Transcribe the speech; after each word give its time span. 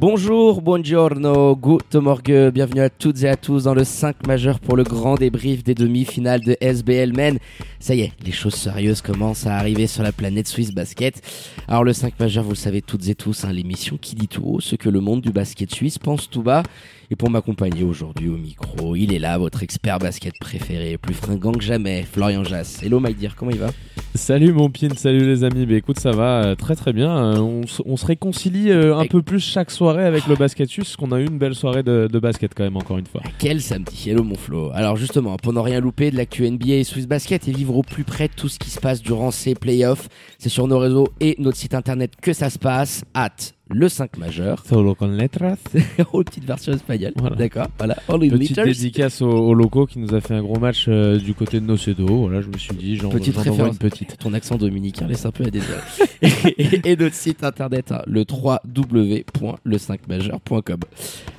Bonjour, 0.00 0.62
buongiorno, 0.62 1.56
good 1.56 1.82
morgue, 1.94 2.52
bienvenue 2.54 2.82
à 2.82 2.88
toutes 2.88 3.20
et 3.24 3.28
à 3.28 3.34
tous 3.34 3.64
dans 3.64 3.74
le 3.74 3.82
5 3.82 4.28
majeur 4.28 4.60
pour 4.60 4.76
le 4.76 4.84
grand 4.84 5.16
débrief 5.16 5.64
des 5.64 5.74
demi-finales 5.74 6.40
de 6.40 6.56
SBL 6.60 7.12
Men. 7.16 7.40
Ça 7.80 7.96
y 7.96 8.02
est, 8.02 8.12
les 8.24 8.30
choses 8.30 8.54
sérieuses 8.54 9.02
commencent 9.02 9.48
à 9.48 9.56
arriver 9.56 9.88
sur 9.88 10.04
la 10.04 10.12
planète 10.12 10.46
Swiss 10.46 10.70
Basket. 10.70 11.20
Alors 11.66 11.82
le 11.82 11.92
5 11.92 12.20
majeur, 12.20 12.44
vous 12.44 12.50
le 12.50 12.54
savez 12.54 12.80
toutes 12.80 13.08
et 13.08 13.16
tous, 13.16 13.44
hein, 13.44 13.52
l'émission 13.52 13.98
qui 14.00 14.14
dit 14.14 14.28
tout 14.28 14.44
haut 14.44 14.60
ce 14.60 14.76
que 14.76 14.88
le 14.88 15.00
monde 15.00 15.20
du 15.20 15.32
basket 15.32 15.74
suisse 15.74 15.98
pense 15.98 16.30
tout 16.30 16.44
bas. 16.44 16.62
Et 17.10 17.16
pour 17.16 17.28
m'accompagner 17.28 17.82
aujourd'hui 17.82 18.28
au 18.28 18.36
micro, 18.36 18.94
il 18.94 19.12
est 19.12 19.18
là, 19.18 19.36
votre 19.36 19.64
expert 19.64 19.98
basket 19.98 20.34
préféré, 20.38 20.96
plus 20.96 21.14
fringant 21.14 21.50
que 21.50 21.64
jamais, 21.64 22.04
Florian 22.04 22.44
Jass. 22.44 22.84
Hello 22.84 23.00
Maïdir, 23.00 23.34
comment 23.34 23.50
il 23.50 23.58
va? 23.58 23.70
Salut 24.14 24.52
mon 24.52 24.70
pin, 24.70 24.88
salut 24.96 25.26
les 25.26 25.44
amis. 25.44 25.66
Bah 25.66 25.74
écoute, 25.74 26.00
ça 26.00 26.10
va 26.10 26.42
euh, 26.42 26.54
très 26.54 26.74
très 26.74 26.92
bien. 26.92 27.16
Euh, 27.16 27.62
on, 27.86 27.96
se 27.96 28.06
réconcilie 28.06 28.70
euh, 28.70 28.96
un 28.96 29.06
peu 29.06 29.22
plus 29.22 29.38
chaque 29.38 29.70
soirée 29.70 30.04
avec 30.04 30.26
le 30.26 30.34
basket 30.34 30.68
suisse, 30.68 30.96
qu'on 30.96 31.12
a 31.12 31.20
eu 31.20 31.26
une 31.26 31.38
belle 31.38 31.54
soirée 31.54 31.82
de, 31.82 32.08
de 32.10 32.18
basket 32.18 32.52
quand 32.54 32.64
même, 32.64 32.76
encore 32.76 32.98
une 32.98 33.06
fois. 33.06 33.22
Quel 33.38 33.60
samedi, 33.60 34.10
hello 34.10 34.24
mon 34.24 34.36
Flo. 34.36 34.70
Alors 34.72 34.96
justement, 34.96 35.36
pour 35.36 35.52
ne 35.52 35.60
rien 35.60 35.80
louper 35.80 36.10
de 36.10 36.16
l'actu 36.16 36.50
NBA 36.50 36.74
et 36.74 36.84
Swiss 36.84 37.06
Basket 37.06 37.46
et 37.48 37.52
vivre 37.52 37.76
au 37.76 37.82
plus 37.82 38.04
près 38.04 38.28
de 38.28 38.32
tout 38.34 38.48
ce 38.48 38.58
qui 38.58 38.70
se 38.70 38.80
passe 38.80 39.02
durant 39.02 39.30
ces 39.30 39.54
playoffs, 39.54 40.08
c'est 40.38 40.48
sur 40.48 40.66
nos 40.66 40.78
réseaux 40.78 41.08
et 41.20 41.36
notre 41.38 41.56
site 41.58 41.74
internet 41.74 42.12
que 42.20 42.32
ça 42.32 42.50
se 42.50 42.58
passe, 42.58 43.04
at 43.14 43.52
le 43.70 43.88
5 43.88 44.16
majeur. 44.18 44.64
Solo 44.66 44.94
con 44.94 45.08
letras. 45.08 45.56
oh, 46.12 46.22
petite 46.22 46.44
version 46.44 46.72
espagnole. 46.72 47.12
Voilà. 47.16 47.36
D'accord, 47.36 47.68
voilà. 47.78 47.96
All 48.08 48.24
in 48.24 48.30
Petite 48.30 48.56
letters. 48.56 48.64
dédicace 48.64 49.22
au, 49.22 49.28
au 49.30 49.54
loco 49.54 49.86
qui 49.86 49.98
nous 49.98 50.14
a 50.14 50.20
fait 50.20 50.34
un 50.34 50.42
gros 50.42 50.58
match 50.58 50.86
euh, 50.88 51.18
du 51.18 51.34
côté 51.34 51.60
de 51.60 51.66
Nocedo. 51.66 52.06
Voilà, 52.06 52.40
je 52.40 52.48
me 52.48 52.58
suis 52.58 52.74
dit, 52.74 52.96
j'en 52.96 53.08
Petite 53.10 53.36
référence. 53.36 53.72
une 53.72 53.78
petite. 53.78 54.16
Ton 54.18 54.32
accent 54.34 54.56
dominicain 54.56 55.06
laisse 55.06 55.26
un 55.26 55.30
peu 55.30 55.44
à 55.44 55.50
désirer. 55.50 55.78
et, 56.58 56.92
et 56.92 56.96
notre 56.96 57.14
site 57.14 57.44
internet, 57.44 57.92
hein, 57.92 58.02
le 58.06 58.24
www.le5majeur.com. 58.30 60.80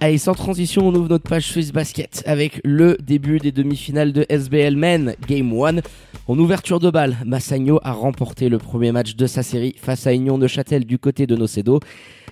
Allez, 0.02 0.18
sans 0.18 0.34
transition, 0.34 0.88
on 0.88 0.96
ouvre 0.96 1.10
notre 1.10 1.28
page 1.30 1.48
Swiss 1.48 1.72
Basket 1.72 2.24
avec 2.26 2.62
le 2.64 2.98
début 3.02 3.40
des 3.40 3.52
demi-finales 3.52 4.14
de 4.14 4.26
SBL 4.30 4.76
Men, 4.76 5.16
Game 5.28 5.52
1. 5.54 5.78
En 6.28 6.38
ouverture 6.38 6.80
de 6.80 6.92
balle, 6.92 7.18
Massagno 7.26 7.80
a 7.84 7.92
remporté 7.92 8.50
le 8.50 8.60
premier 8.60 8.92
match 8.92 9.16
de 9.16 9.26
sa 9.26 9.42
série 9.42 9.74
face 9.82 10.06
à 10.06 10.14
Union 10.14 10.38
de 10.38 10.46
Châtel 10.48 10.86
du 10.86 11.00
côté 11.00 11.26
de 11.26 11.36
Nocedo. 11.36 11.80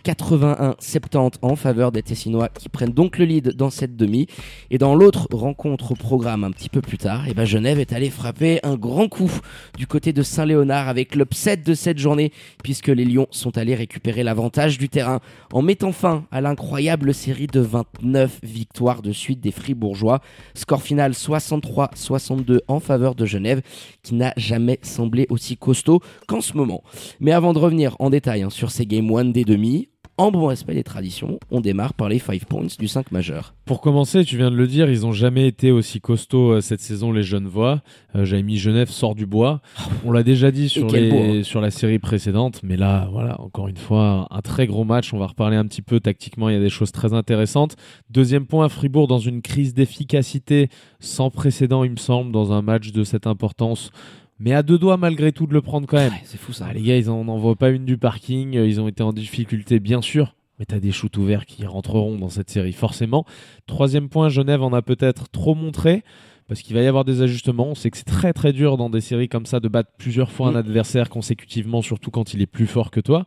81-70 0.03 1.35
en 1.41 1.55
faveur 1.55 1.91
des 1.91 2.01
Tessinois 2.01 2.49
qui 2.49 2.69
prennent 2.69 2.91
donc 2.91 3.17
le 3.17 3.25
lead 3.25 3.49
dans 3.55 3.69
cette 3.69 3.95
demi. 3.95 4.27
Et 4.71 4.77
dans 4.77 4.95
l'autre 4.95 5.27
rencontre 5.31 5.91
au 5.91 5.95
programme 5.95 6.43
un 6.43 6.51
petit 6.51 6.69
peu 6.69 6.81
plus 6.81 6.97
tard, 6.97 7.25
eh 7.27 7.33
ben 7.33 7.45
Genève 7.45 7.79
est 7.79 7.93
allé 7.93 8.09
frapper 8.09 8.59
un 8.63 8.75
grand 8.75 9.07
coup 9.07 9.31
du 9.77 9.87
côté 9.87 10.13
de 10.13 10.23
Saint-Léonard 10.23 10.87
avec 10.87 11.15
l'upset 11.15 11.57
de 11.57 11.73
cette 11.73 11.97
journée 11.97 12.31
puisque 12.63 12.87
les 12.87 13.05
Lions 13.05 13.27
sont 13.31 13.57
allés 13.57 13.75
récupérer 13.75 14.23
l'avantage 14.23 14.77
du 14.77 14.89
terrain 14.89 15.19
en 15.53 15.61
mettant 15.61 15.91
fin 15.91 16.25
à 16.31 16.41
l'incroyable 16.41 17.13
série 17.13 17.47
de 17.47 17.59
29 17.59 18.39
victoires 18.43 19.01
de 19.01 19.11
suite 19.11 19.41
des 19.41 19.51
Fribourgeois. 19.51 20.21
Score 20.53 20.81
final 20.81 21.11
63-62 21.11 22.59
en 22.67 22.79
faveur 22.79 23.15
de 23.15 23.25
Genève 23.25 23.61
qui 24.03 24.15
n'a 24.15 24.33
jamais 24.37 24.79
semblé 24.81 25.27
aussi 25.29 25.57
costaud 25.57 26.01
qu'en 26.27 26.41
ce 26.41 26.55
moment. 26.55 26.83
Mais 27.19 27.31
avant 27.31 27.53
de 27.53 27.59
revenir 27.59 27.95
en 27.99 28.09
détail 28.09 28.43
hein, 28.43 28.49
sur 28.49 28.71
ces 28.71 28.85
Game 28.85 29.13
1 29.13 29.25
des 29.25 29.43
demi, 29.43 29.86
en 30.17 30.31
bon 30.31 30.47
respect 30.47 30.73
des 30.73 30.83
traditions, 30.83 31.39
on 31.51 31.61
démarre 31.61 31.93
par 31.93 32.09
les 32.09 32.17
5 32.19 32.45
points 32.45 32.65
du 32.79 32.87
5 32.87 33.11
majeur. 33.11 33.53
Pour 33.65 33.81
commencer, 33.81 34.25
tu 34.25 34.35
viens 34.37 34.49
de 34.49 34.55
le 34.55 34.65
dire, 34.65 34.89
ils 34.89 35.05
ont 35.05 35.11
jamais 35.11 35.47
été 35.47 35.71
aussi 35.71 36.01
costauds 36.01 36.53
euh, 36.53 36.61
cette 36.61 36.81
saison, 36.81 37.11
les 37.11 37.21
Genevois. 37.23 37.81
Euh, 38.15 38.25
J'avais 38.25 38.41
mis 38.43 38.57
Genève 38.57 38.89
sort 38.89 39.13
du 39.13 39.25
bois. 39.25 39.61
On 40.05 40.11
l'a 40.11 40.23
déjà 40.23 40.49
dit 40.51 40.69
sur, 40.69 40.87
quel 40.87 41.03
les- 41.03 41.09
bois, 41.11 41.19
hein. 41.39 41.43
sur 41.43 41.61
la 41.61 41.69
série 41.69 41.99
précédente, 41.99 42.61
mais 42.63 42.77
là, 42.77 43.07
voilà, 43.11 43.39
encore 43.41 43.67
une 43.67 43.77
fois, 43.77 44.27
un 44.31 44.41
très 44.41 44.65
gros 44.65 44.83
match. 44.85 45.13
On 45.13 45.19
va 45.19 45.27
reparler 45.27 45.55
un 45.57 45.65
petit 45.65 45.81
peu 45.83 45.99
tactiquement, 45.99 46.49
il 46.49 46.53
y 46.53 46.57
a 46.57 46.61
des 46.61 46.69
choses 46.69 46.91
très 46.91 47.13
intéressantes. 47.13 47.75
Deuxième 48.09 48.47
point, 48.47 48.69
Fribourg 48.69 49.07
dans 49.07 49.19
une 49.19 49.41
crise 49.41 49.73
d'efficacité 49.73 50.69
sans 50.99 51.29
précédent, 51.29 51.83
il 51.83 51.91
me 51.91 51.97
semble, 51.97 52.31
dans 52.31 52.51
un 52.53 52.61
match 52.61 52.91
de 52.91 53.03
cette 53.03 53.27
importance. 53.27 53.91
Mais 54.39 54.53
à 54.53 54.63
deux 54.63 54.77
doigts 54.77 54.97
malgré 54.97 55.31
tout 55.31 55.47
de 55.47 55.53
le 55.53 55.61
prendre 55.61 55.87
quand 55.87 55.97
même. 55.97 56.11
Ouais, 56.13 56.21
c'est 56.23 56.37
fou 56.39 56.53
ça. 56.53 56.67
Ah, 56.69 56.73
les 56.73 56.81
gars, 56.81 56.97
ils 56.97 57.09
en 57.09 57.27
envoient 57.27 57.55
pas 57.55 57.69
une 57.69 57.85
du 57.85 57.97
parking. 57.97 58.55
euh, 58.57 58.67
Ils 58.67 58.79
ont 58.79 58.87
été 58.87 59.01
en 59.03 59.13
difficulté, 59.13 59.79
bien 59.79 60.01
sûr. 60.01 60.35
Mais 60.59 60.65
t'as 60.65 60.79
des 60.79 60.91
shoots 60.91 61.15
ouverts 61.17 61.45
qui 61.45 61.65
rentreront 61.65 62.17
dans 62.17 62.29
cette 62.29 62.49
série, 62.49 62.73
forcément. 62.73 63.25
Troisième 63.67 64.09
point, 64.09 64.29
Genève 64.29 64.63
en 64.63 64.73
a 64.73 64.81
peut-être 64.81 65.29
trop 65.29 65.53
montré. 65.55 66.03
Parce 66.47 66.61
qu'il 66.61 66.75
va 66.75 66.81
y 66.81 66.87
avoir 66.87 67.03
des 67.03 67.21
ajustements. 67.21 67.67
On 67.67 67.75
sait 67.75 67.91
que 67.91 67.97
c'est 67.97 68.05
très 68.05 68.31
très 68.31 68.53
dur 68.53 68.77
dans 68.77 68.89
des 68.89 69.01
séries 69.01 69.27
comme 69.27 69.45
ça 69.45 69.59
de 69.59 69.67
battre 69.67 69.91
plusieurs 69.97 70.31
fois 70.31 70.47
un 70.47 70.53
Mm. 70.53 70.57
adversaire 70.57 71.09
consécutivement, 71.09 71.81
surtout 71.81 72.09
quand 72.09 72.33
il 72.33 72.41
est 72.41 72.45
plus 72.47 72.67
fort 72.67 72.89
que 72.89 73.01
toi. 73.01 73.25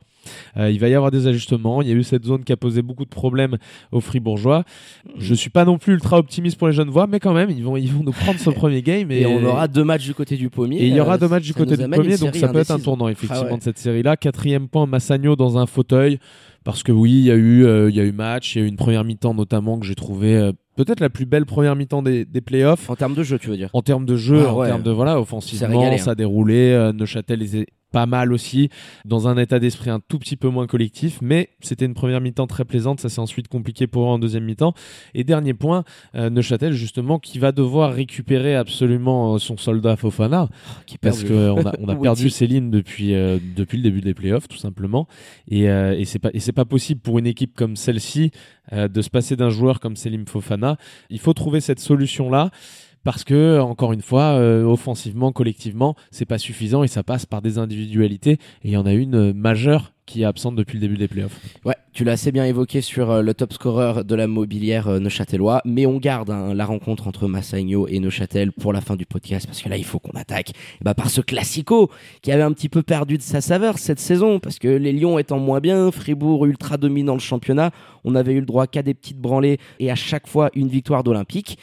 Euh, 0.56 0.70
il 0.70 0.80
va 0.80 0.88
y 0.88 0.94
avoir 0.94 1.10
des 1.10 1.26
ajustements. 1.26 1.82
Il 1.82 1.88
y 1.88 1.92
a 1.92 1.94
eu 1.94 2.02
cette 2.02 2.24
zone 2.24 2.44
qui 2.44 2.52
a 2.52 2.56
posé 2.56 2.82
beaucoup 2.82 3.04
de 3.04 3.10
problèmes 3.10 3.56
aux 3.92 4.00
Fribourgeois. 4.00 4.64
Je 5.18 5.34
suis 5.34 5.50
pas 5.50 5.64
non 5.64 5.78
plus 5.78 5.94
ultra 5.94 6.18
optimiste 6.18 6.58
pour 6.58 6.68
les 6.68 6.74
jeunes 6.74 6.90
voix, 6.90 7.06
mais 7.06 7.20
quand 7.20 7.34
même, 7.34 7.50
ils 7.50 7.62
vont, 7.62 7.76
ils 7.76 7.92
vont 7.92 8.02
nous 8.02 8.12
prendre 8.12 8.38
ce 8.38 8.50
premier 8.60 8.82
game. 8.82 9.10
Et, 9.10 9.26
on 9.26 9.44
aura 9.44 9.68
deux 9.68 9.84
matchs 9.84 10.06
du 10.06 10.14
côté 10.14 10.36
du 10.36 10.50
pommier. 10.50 10.78
Et 10.78 10.86
il 10.86 10.94
y 10.94 11.00
aura 11.00 11.14
Euh, 11.14 11.18
deux 11.18 11.28
matchs 11.28 11.44
du 11.44 11.54
côté 11.54 11.76
du 11.76 11.84
une 11.84 11.90
donc 11.90 12.36
ça 12.36 12.48
peut 12.48 12.58
être 12.58 12.70
un 12.70 12.78
tournant 12.78 13.08
effectivement 13.08 13.44
Ah 13.48 13.52
ouais. 13.52 13.58
de 13.58 13.62
cette 13.62 13.78
série-là. 13.78 14.16
Quatrième 14.16 14.68
point, 14.68 14.86
Massagno 14.86 15.36
dans 15.36 15.58
un 15.58 15.66
fauteuil, 15.66 16.18
parce 16.64 16.82
que 16.82 16.92
oui, 16.92 17.12
il 17.12 17.24
y 17.24 17.30
a 17.30 17.34
eu, 17.34 17.64
euh, 17.64 17.90
il 17.90 17.96
y 17.96 18.00
a 18.00 18.04
eu 18.04 18.12
match, 18.12 18.54
il 18.54 18.58
y 18.58 18.62
a 18.62 18.64
eu 18.64 18.68
une 18.68 18.76
première 18.76 19.04
mi-temps 19.04 19.34
notamment 19.34 19.78
que 19.78 19.86
j'ai 19.86 19.94
trouvé 19.94 20.36
euh, 20.36 20.52
peut-être 20.76 21.00
la 21.00 21.10
plus 21.10 21.26
belle 21.26 21.46
première 21.46 21.76
mi-temps 21.76 22.02
des, 22.02 22.24
des 22.24 22.40
playoffs. 22.40 22.88
En 22.90 22.96
termes 22.96 23.14
de 23.14 23.22
jeu, 23.22 23.38
tu 23.38 23.48
veux 23.48 23.56
dire? 23.56 23.70
En 23.72 23.82
termes 23.82 24.06
de 24.06 24.16
jeu, 24.16 24.44
Ah 24.46 24.54
en 24.54 24.64
termes 24.64 24.82
de 24.82 24.90
voilà, 24.90 25.20
offensivement, 25.20 25.78
régalé, 25.78 25.98
ça 25.98 26.10
hein. 26.10 26.12
a 26.12 26.16
déroulé. 26.16 26.70
Euh, 26.72 26.92
Neuchâtel 26.92 27.42
était 27.42 27.66
pas 27.92 28.06
mal 28.06 28.32
aussi, 28.32 28.70
dans 29.04 29.28
un 29.28 29.36
état 29.36 29.58
d'esprit 29.58 29.90
un 29.90 30.00
tout 30.00 30.18
petit 30.18 30.36
peu 30.36 30.48
moins 30.48 30.66
collectif, 30.66 31.18
mais 31.20 31.50
c'était 31.60 31.86
une 31.86 31.94
première 31.94 32.20
mi-temps 32.20 32.46
très 32.46 32.64
plaisante. 32.64 33.00
Ça 33.00 33.08
s'est 33.08 33.20
ensuite 33.20 33.48
compliqué 33.48 33.86
pour 33.86 34.04
eux 34.04 34.08
en 34.08 34.18
deuxième 34.18 34.44
mi-temps. 34.44 34.74
Et 35.14 35.24
dernier 35.24 35.54
point, 35.54 35.84
euh, 36.14 36.30
Neuchâtel 36.30 36.72
justement 36.72 37.18
qui 37.18 37.38
va 37.38 37.52
devoir 37.52 37.92
récupérer 37.92 38.56
absolument 38.56 39.34
euh, 39.34 39.38
son 39.38 39.56
soldat 39.56 39.96
Fofana 39.96 40.48
Qui 40.86 40.98
parce 40.98 41.24
qu'on 41.24 41.66
a, 41.66 41.72
on 41.78 41.88
a 41.88 41.96
perdu. 42.00 42.30
Céline 42.30 42.70
depuis, 42.70 43.14
euh, 43.14 43.38
depuis 43.56 43.76
le 43.76 43.82
début 43.82 44.00
des 44.00 44.14
playoffs, 44.14 44.48
tout 44.48 44.56
simplement. 44.56 45.06
Et, 45.48 45.68
euh, 45.68 45.98
et 45.98 46.04
c'est 46.04 46.18
pas, 46.18 46.30
et 46.32 46.40
c'est 46.40 46.52
pas 46.52 46.64
possible 46.64 47.00
pour 47.00 47.18
une 47.18 47.26
équipe 47.26 47.54
comme 47.54 47.76
celle-ci 47.76 48.30
euh, 48.72 48.88
de 48.88 49.02
se 49.02 49.10
passer 49.10 49.36
d'un 49.36 49.50
joueur 49.50 49.80
comme 49.80 49.96
Selim 49.96 50.26
Fofana. 50.26 50.76
Il 51.10 51.18
faut 51.18 51.32
trouver 51.32 51.60
cette 51.60 51.80
solution-là. 51.80 52.50
Parce 53.02 53.24
que, 53.24 53.58
encore 53.60 53.92
une 53.92 54.02
fois, 54.02 54.32
euh, 54.32 54.62
offensivement, 54.64 55.32
collectivement, 55.32 55.96
c'est 56.10 56.26
pas 56.26 56.38
suffisant 56.38 56.82
et 56.82 56.88
ça 56.88 57.02
passe 57.02 57.24
par 57.24 57.40
des 57.40 57.56
individualités. 57.56 58.32
Et 58.62 58.68
il 58.68 58.70
y 58.72 58.76
en 58.76 58.84
a 58.84 58.92
une 58.92 59.14
euh, 59.14 59.32
majeure 59.32 59.92
qui 60.04 60.22
est 60.22 60.24
absente 60.26 60.56
depuis 60.56 60.74
le 60.74 60.80
début 60.80 60.98
des 60.98 61.08
playoffs. 61.08 61.40
Ouais, 61.64 61.76
tu 61.92 62.04
l'as 62.04 62.12
assez 62.12 62.32
bien 62.32 62.44
évoqué 62.44 62.82
sur 62.82 63.10
euh, 63.10 63.22
le 63.22 63.32
top 63.32 63.54
scorer 63.54 64.04
de 64.04 64.14
la 64.14 64.26
mobilière 64.26 65.00
neuchâtelois, 65.00 65.62
mais 65.64 65.86
on 65.86 65.98
garde 65.98 66.30
hein, 66.30 66.52
la 66.52 66.66
rencontre 66.66 67.06
entre 67.06 67.26
Massagno 67.26 67.86
et 67.88 68.00
Neuchâtel 68.00 68.52
pour 68.52 68.72
la 68.72 68.80
fin 68.82 68.96
du 68.96 69.06
podcast 69.06 69.46
parce 69.46 69.62
que 69.62 69.68
là 69.68 69.76
il 69.76 69.84
faut 69.84 70.00
qu'on 70.00 70.18
attaque 70.18 70.50
ben, 70.82 70.94
par 70.94 71.10
ce 71.10 71.20
classico 71.20 71.90
qui 72.22 72.32
avait 72.32 72.42
un 72.42 72.52
petit 72.52 72.68
peu 72.68 72.82
perdu 72.82 73.18
de 73.18 73.22
sa 73.22 73.40
saveur 73.40 73.78
cette 73.78 74.00
saison 74.00 74.40
parce 74.40 74.58
que 74.58 74.66
les 74.66 74.92
Lions 74.92 75.18
étant 75.18 75.38
moins 75.38 75.60
bien, 75.60 75.92
Fribourg 75.92 76.44
ultra 76.44 76.76
dominant 76.76 77.14
le 77.14 77.20
championnat, 77.20 77.70
on 78.02 78.16
avait 78.16 78.32
eu 78.32 78.40
le 78.40 78.46
droit 78.46 78.66
qu'à 78.66 78.82
des 78.82 78.94
petites 78.94 79.18
branlées 79.18 79.58
et 79.78 79.92
à 79.92 79.96
chaque 79.96 80.26
fois 80.26 80.50
une 80.54 80.68
victoire 80.68 81.04
d'Olympique. 81.04 81.56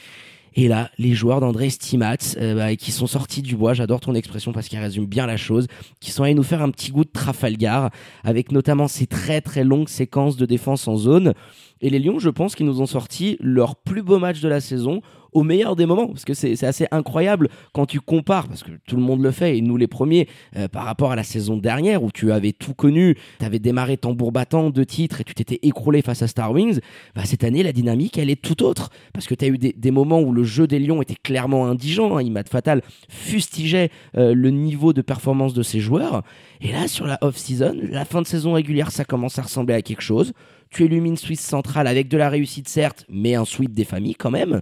Et 0.60 0.66
là, 0.66 0.90
les 0.98 1.14
joueurs 1.14 1.38
d'André 1.38 1.70
Stimat, 1.70 2.16
euh, 2.36 2.56
bah, 2.56 2.74
qui 2.74 2.90
sont 2.90 3.06
sortis 3.06 3.42
du 3.42 3.54
bois, 3.54 3.74
j'adore 3.74 4.00
ton 4.00 4.16
expression 4.16 4.50
parce 4.50 4.68
qu'elle 4.68 4.80
résume 4.80 5.06
bien 5.06 5.24
la 5.24 5.36
chose, 5.36 5.68
qui 6.00 6.10
sont 6.10 6.24
allés 6.24 6.34
nous 6.34 6.42
faire 6.42 6.62
un 6.62 6.70
petit 6.72 6.90
goût 6.90 7.04
de 7.04 7.10
Trafalgar, 7.10 7.90
avec 8.24 8.50
notamment 8.50 8.88
ces 8.88 9.06
très 9.06 9.40
très 9.40 9.62
longues 9.62 9.88
séquences 9.88 10.36
de 10.36 10.46
défense 10.46 10.88
en 10.88 10.96
zone. 10.96 11.32
Et 11.80 11.90
les 11.90 12.00
Lions, 12.00 12.18
je 12.18 12.28
pense 12.28 12.56
qu'ils 12.56 12.66
nous 12.66 12.80
ont 12.80 12.86
sorti 12.86 13.36
leur 13.38 13.76
plus 13.76 14.02
beau 14.02 14.18
match 14.18 14.40
de 14.40 14.48
la 14.48 14.60
saison 14.60 15.00
au 15.32 15.42
meilleur 15.42 15.76
des 15.76 15.86
moments, 15.86 16.08
parce 16.08 16.24
que 16.24 16.34
c'est 16.34 16.62
assez 16.64 16.86
incroyable 16.90 17.48
quand 17.72 17.86
tu 17.86 18.00
compares, 18.00 18.48
parce 18.48 18.62
que 18.62 18.70
tout 18.86 18.96
le 18.96 19.02
monde 19.02 19.22
le 19.22 19.30
fait, 19.30 19.56
et 19.56 19.60
nous 19.60 19.76
les 19.76 19.86
premiers, 19.86 20.28
euh, 20.56 20.68
par 20.68 20.84
rapport 20.84 21.12
à 21.12 21.16
la 21.16 21.22
saison 21.22 21.56
dernière 21.56 22.02
où 22.02 22.10
tu 22.10 22.32
avais 22.32 22.52
tout 22.52 22.74
connu, 22.74 23.16
tu 23.38 23.44
avais 23.44 23.58
démarré 23.58 23.96
tambour 23.96 24.32
battant, 24.32 24.70
deux 24.70 24.86
titres, 24.86 25.20
et 25.20 25.24
tu 25.24 25.34
t'étais 25.34 25.58
écroulé 25.62 26.02
face 26.02 26.22
à 26.22 26.26
Star 26.26 26.52
Wings, 26.52 26.80
bah, 27.14 27.22
cette 27.24 27.44
année, 27.44 27.62
la 27.62 27.72
dynamique, 27.72 28.18
elle 28.18 28.30
est 28.30 28.40
tout 28.40 28.62
autre, 28.62 28.90
parce 29.12 29.26
que 29.26 29.34
tu 29.34 29.44
as 29.44 29.48
eu 29.48 29.58
des, 29.58 29.72
des 29.72 29.90
moments 29.90 30.20
où 30.20 30.32
le 30.32 30.44
jeu 30.44 30.66
des 30.66 30.78
Lions 30.78 31.02
était 31.02 31.16
clairement 31.22 31.66
indigent, 31.66 32.16
hein, 32.16 32.22
Imad 32.22 32.48
Fatal 32.48 32.82
fustigeait 33.08 33.90
euh, 34.16 34.34
le 34.34 34.50
niveau 34.50 34.92
de 34.92 35.02
performance 35.02 35.54
de 35.54 35.62
ses 35.62 35.80
joueurs, 35.80 36.22
et 36.60 36.72
là, 36.72 36.88
sur 36.88 37.06
la 37.06 37.18
off-season, 37.20 37.76
la 37.90 38.04
fin 38.04 38.22
de 38.22 38.26
saison 38.26 38.52
régulière, 38.52 38.90
ça 38.90 39.04
commence 39.04 39.38
à 39.38 39.42
ressembler 39.42 39.74
à 39.74 39.82
quelque 39.82 40.02
chose, 40.02 40.32
tu 40.70 40.84
illumines 40.84 41.16
Suisse 41.16 41.40
centrale 41.40 41.86
avec 41.86 42.08
de 42.08 42.16
la 42.16 42.28
réussite 42.28 42.68
certes, 42.68 43.04
mais 43.08 43.34
un 43.34 43.44
sweep 43.44 43.72
des 43.72 43.84
familles 43.84 44.14
quand 44.14 44.30
même. 44.30 44.60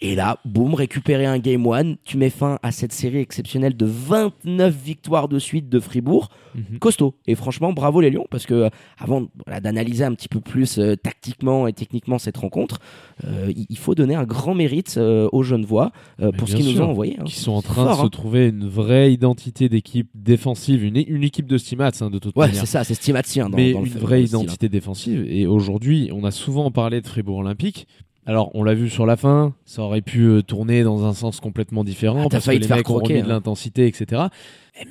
Et 0.00 0.14
là, 0.14 0.38
boum, 0.44 0.74
récupérer 0.74 1.26
un 1.26 1.38
game 1.38 1.66
one, 1.66 1.96
tu 2.04 2.16
mets 2.18 2.30
fin 2.30 2.58
à 2.62 2.70
cette 2.72 2.92
série 2.92 3.18
exceptionnelle 3.18 3.76
de 3.76 3.86
29 3.86 4.74
victoires 4.74 5.28
de 5.28 5.38
suite 5.38 5.68
de 5.68 5.80
Fribourg. 5.80 6.28
Mhm. 6.54 6.78
Costaud. 6.78 7.14
Et 7.26 7.34
franchement, 7.34 7.72
bravo 7.72 8.00
les 8.00 8.10
Lions, 8.10 8.26
parce 8.30 8.46
que 8.46 8.54
euh, 8.54 8.68
avant 8.98 9.26
voilà, 9.44 9.60
d'analyser 9.60 10.04
un 10.04 10.14
petit 10.14 10.28
peu 10.28 10.40
plus 10.40 10.78
euh, 10.78 10.96
tactiquement 10.96 11.66
et 11.66 11.72
techniquement 11.72 12.18
cette 12.18 12.36
rencontre, 12.36 12.78
euh, 13.24 13.52
il- 13.54 13.76
faut 13.78 13.94
donner 13.94 14.14
un 14.16 14.24
grand 14.24 14.54
mérite 14.54 14.96
euh, 14.98 15.28
aux 15.32 15.42
Genevois 15.42 15.92
pour 16.36 16.48
ce 16.48 16.56
qu'ils 16.56 16.74
nous 16.74 16.80
ont 16.80 16.90
envoyé. 16.90 17.16
hein. 17.20 17.24
qui 17.24 17.36
sont 17.36 17.52
en 17.52 17.62
train 17.62 17.84
fort, 17.84 17.96
de 17.96 18.00
se 18.00 18.06
hein. 18.06 18.08
trouver 18.08 18.48
une 18.48 18.66
vraie 18.68 19.12
identité 19.12 19.68
d'équipe 19.68 20.08
défensive, 20.14 20.84
une, 20.84 20.96
une 21.06 21.22
équipe 21.22 21.46
de 21.46 21.58
Stimats 21.58 21.92
hein, 22.00 22.10
de 22.10 22.18
toute 22.18 22.34
Ouais, 22.36 22.46
manière. 22.46 22.60
c'est 22.60 22.66
ça, 22.66 22.82
c'est 22.84 22.94
stimatien 22.94 23.48
dans, 23.48 23.56
mais 23.56 23.72
dans 23.72 23.84
une 23.84 23.92
vraie 23.92 24.16
hein. 24.18 24.24
identité 24.24 24.68
défensive. 24.68 25.24
Et 25.28 25.46
aujourd'hui, 25.46 26.10
on 26.12 26.24
a 26.24 26.30
souvent 26.32 26.70
parlé 26.70 27.00
de 27.00 27.06
Fribourg 27.06 27.38
Olympique. 27.38 27.86
Alors, 28.28 28.50
on 28.52 28.62
l'a 28.62 28.74
vu 28.74 28.90
sur 28.90 29.06
la 29.06 29.16
fin, 29.16 29.54
ça 29.64 29.80
aurait 29.80 30.02
pu 30.02 30.24
euh, 30.24 30.42
tourner 30.42 30.82
dans 30.82 31.06
un 31.06 31.14
sens 31.14 31.40
complètement 31.40 31.82
différent 31.82 32.24
Ah, 32.26 32.28
parce 32.30 32.44
que 32.44 32.50
les 32.50 32.68
mecs 32.68 32.90
ont 32.90 32.98
croquer, 32.98 33.22
de 33.22 33.24
hein. 33.24 33.28
l'intensité, 33.28 33.86
etc. 33.86 34.24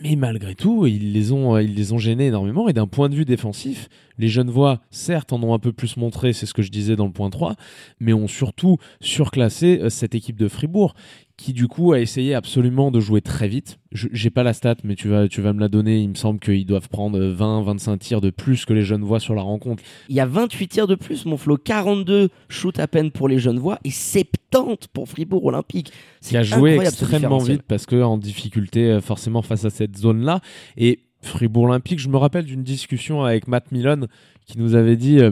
Mais 0.02 0.16
malgré 0.16 0.56
tout, 0.56 0.88
ils 0.88 1.14
les 1.14 1.32
ont, 1.32 1.54
euh, 1.54 1.62
ils 1.62 1.76
les 1.76 1.94
ont 1.94 2.00
gênés 2.00 2.26
énormément. 2.26 2.68
Et 2.68 2.74
d'un 2.74 2.88
point 2.88 3.10
de 3.10 3.16
vue 3.16 3.26
défensif, 3.26 3.90
les 4.18 4.28
Genevois, 4.28 4.82
certes, 4.90 5.34
en 5.34 5.44
ont 5.44 5.54
un 5.54 5.60
peu 5.60 5.72
plus 5.72 5.98
montré, 5.98 6.34
c'est 6.34 6.48
ce 6.48 6.54
que 6.56 6.64
je 6.64 6.72
disais 6.72 6.96
dans 6.96 7.06
le 7.06 7.12
point 7.12 7.30
3, 7.30 7.54
mais 8.00 8.12
ont 8.12 8.28
surtout 8.28 8.78
surclassé 9.02 9.82
euh, 9.84 9.90
cette 9.90 10.16
équipe 10.16 10.38
de 10.38 10.48
Fribourg 10.48 10.96
qui 11.38 11.54
du 11.54 11.68
coup 11.68 11.94
a 11.94 12.00
essayé 12.00 12.34
absolument 12.34 12.90
de 12.90 13.00
jouer 13.00 13.22
très 13.22 13.48
vite. 13.48 13.78
Je- 13.92 14.08
J'ai 14.12 14.32
pas 14.32 14.42
la 14.44 14.54
stat, 14.54 14.76
mais 14.84 14.96
tu 14.96 15.08
vas, 15.08 15.28
tu 15.28 15.40
vas 15.42 15.54
me 15.54 15.60
la 15.60 15.68
donner. 15.68 16.00
Il 16.00 16.10
me 16.10 16.16
semble 16.16 16.40
qu'ils 16.40 16.66
doivent 16.66 16.90
prendre 16.90 17.20
20-25 17.20 17.98
tirs 18.00 18.22
de 18.22 18.32
plus 18.32 18.66
que 18.66 18.74
les 18.74 18.82
Genevois 18.82 19.20
sur 19.20 19.36
la 19.36 19.44
rencontre. 19.44 19.84
Il 20.10 20.16
y 20.16 20.20
a 20.20 20.26
28 20.26 20.68
tirs 20.68 20.88
de 20.88 20.96
plus, 20.96 21.26
mon 21.26 21.38
Flo. 21.38 21.56
42 21.58 22.30
shoots 22.50 22.80
à 22.80 22.88
peine 22.88 23.12
pour 23.12 23.28
les 23.28 23.38
Genevois 23.38 23.78
et 23.84 23.92
70 23.92 24.88
pour 24.92 25.08
Fribourg 25.08 25.46
Olympique. 25.46 25.92
Qui 26.22 26.38
a 26.38 26.42
joué 26.58 26.72
extrêmement 26.88 27.38
vite 27.54 27.62
parce 27.68 27.86
que 27.86 28.02
en 28.02 28.18
difficulté 28.18 28.86
euh, 28.86 29.00
forcément 29.02 29.42
face 29.44 29.64
à 29.64 29.70
cette 29.70 29.96
zone 29.96 30.24
là 30.24 30.42
et 30.76 31.00
Fribourg 31.22 31.64
Olympique 31.66 32.00
je 32.00 32.10
me 32.10 32.18
rappelle 32.18 32.46
d'une 32.46 32.64
discussion 32.64 33.24
avec 33.24 33.48
Matt 33.48 33.72
Milon 33.72 34.08
qui 34.46 34.58
nous 34.58 34.74
avait 34.76 34.96
dit 34.96 35.20
euh, 35.20 35.32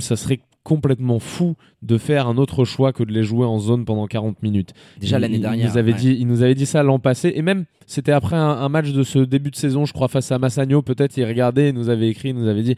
ça 0.00 0.16
serait 0.16 0.40
complètement 0.64 1.18
fou 1.20 1.54
de 1.82 1.96
faire 1.98 2.26
un 2.26 2.36
autre 2.38 2.64
choix 2.64 2.92
que 2.92 3.04
de 3.04 3.12
les 3.12 3.22
jouer 3.22 3.46
en 3.46 3.58
zone 3.58 3.84
pendant 3.84 4.06
40 4.06 4.42
minutes. 4.42 4.70
Déjà 4.98 5.18
Il- 5.18 5.20
l'année 5.20 5.34
il 5.36 5.40
dernière. 5.42 5.70
nous 5.70 5.76
avait 5.78 5.92
ouais. 5.92 5.98
dit, 5.98 6.16
il 6.18 6.26
nous 6.26 6.42
avait 6.42 6.54
dit 6.56 6.66
ça 6.66 6.82
l'an 6.82 6.98
passé 6.98 7.32
et 7.36 7.42
même 7.42 7.66
c'était 7.86 8.12
après 8.12 8.34
un, 8.36 8.48
un 8.48 8.68
match 8.70 8.90
de 8.92 9.02
ce 9.02 9.18
début 9.20 9.50
de 9.50 9.56
saison, 9.56 9.84
je 9.84 9.92
crois 9.92 10.08
face 10.08 10.32
à 10.32 10.38
Massagno, 10.38 10.80
peut-être 10.82 11.16
il 11.18 11.24
regardait, 11.24 11.68
il 11.68 11.74
nous 11.74 11.90
avait 11.90 12.08
écrit, 12.08 12.30
il 12.30 12.34
nous 12.34 12.48
avait 12.48 12.62
dit 12.62 12.76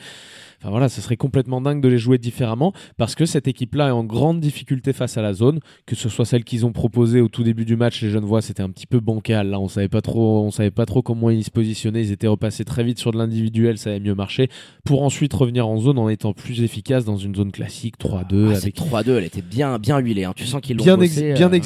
Enfin 0.67 0.73
voilà, 0.73 0.89
ce 0.89 1.01
serait 1.01 1.17
complètement 1.17 1.61
dingue 1.61 1.81
de 1.81 1.87
les 1.87 1.97
jouer 1.97 2.19
différemment 2.19 2.73
parce 2.97 3.15
que 3.15 3.25
cette 3.25 3.47
équipe-là 3.47 3.87
est 3.87 3.93
en 3.93 4.03
grande 4.03 4.41
difficulté 4.41 4.93
face 4.93 5.17
à 5.17 5.23
la 5.23 5.33
zone, 5.33 5.61
que 5.87 5.95
ce 5.95 6.09
soit 6.09 6.25
celle 6.25 6.43
qu'ils 6.43 6.67
ont 6.67 6.73
proposée 6.73 7.21
au 7.21 7.29
tout 7.29 7.45
début 7.45 7.65
du 7.65 7.77
match, 7.77 8.03
les 8.03 8.11
Genevois, 8.11 8.43
c'était 8.43 8.65
un 8.65 8.71
petit 8.71 8.89
peu 8.89 8.99
bancal. 8.99 9.49
Là, 9.51 9.61
on 9.61 9.69
savait 9.69 9.89
pas 9.89 10.01
trop, 10.01 10.43
on 10.45 10.51
savait 10.51 10.73
pas 10.73 10.85
trop 10.85 11.03
comment 11.03 11.31
ils 11.31 11.45
se 11.45 11.53
positionnaient. 11.53 12.03
Ils 12.03 12.11
étaient 12.11 12.27
repassés 12.27 12.65
très 12.65 12.83
vite 12.83 12.99
sur 12.99 13.13
de 13.13 13.17
l'individuel, 13.19 13.79
ça 13.79 13.91
avait 13.91 14.01
mieux 14.01 14.17
marché, 14.17 14.49
pour 14.85 15.05
ensuite 15.05 15.33
revenir 15.35 15.69
en 15.69 15.79
zone 15.79 15.99
en 16.01 16.09
étant 16.09 16.33
plus 16.33 16.61
efficace 16.63 17.05
dans 17.05 17.17
une 17.17 17.37
zone 17.37 17.53
classique 17.53 17.95
3-2 18.01 18.47
Ah, 18.49 18.57
avec 18.57 18.61
cette 18.61 18.75
3-2, 18.81 19.19
elle 19.19 19.25
était 19.25 19.43
bien, 19.43 19.79
bien 19.79 20.01
huilée. 20.01 20.25
hein. 20.25 20.33
Tu 20.35 20.47
sens 20.47 20.61
qu'ils 20.61 20.79
l'ont 20.79 20.83
bien, 20.83 20.97
bossé, 20.97 21.29
ex- 21.29 21.39
bien 21.39 21.47
euh, 21.47 21.51
ouais. 21.53 21.59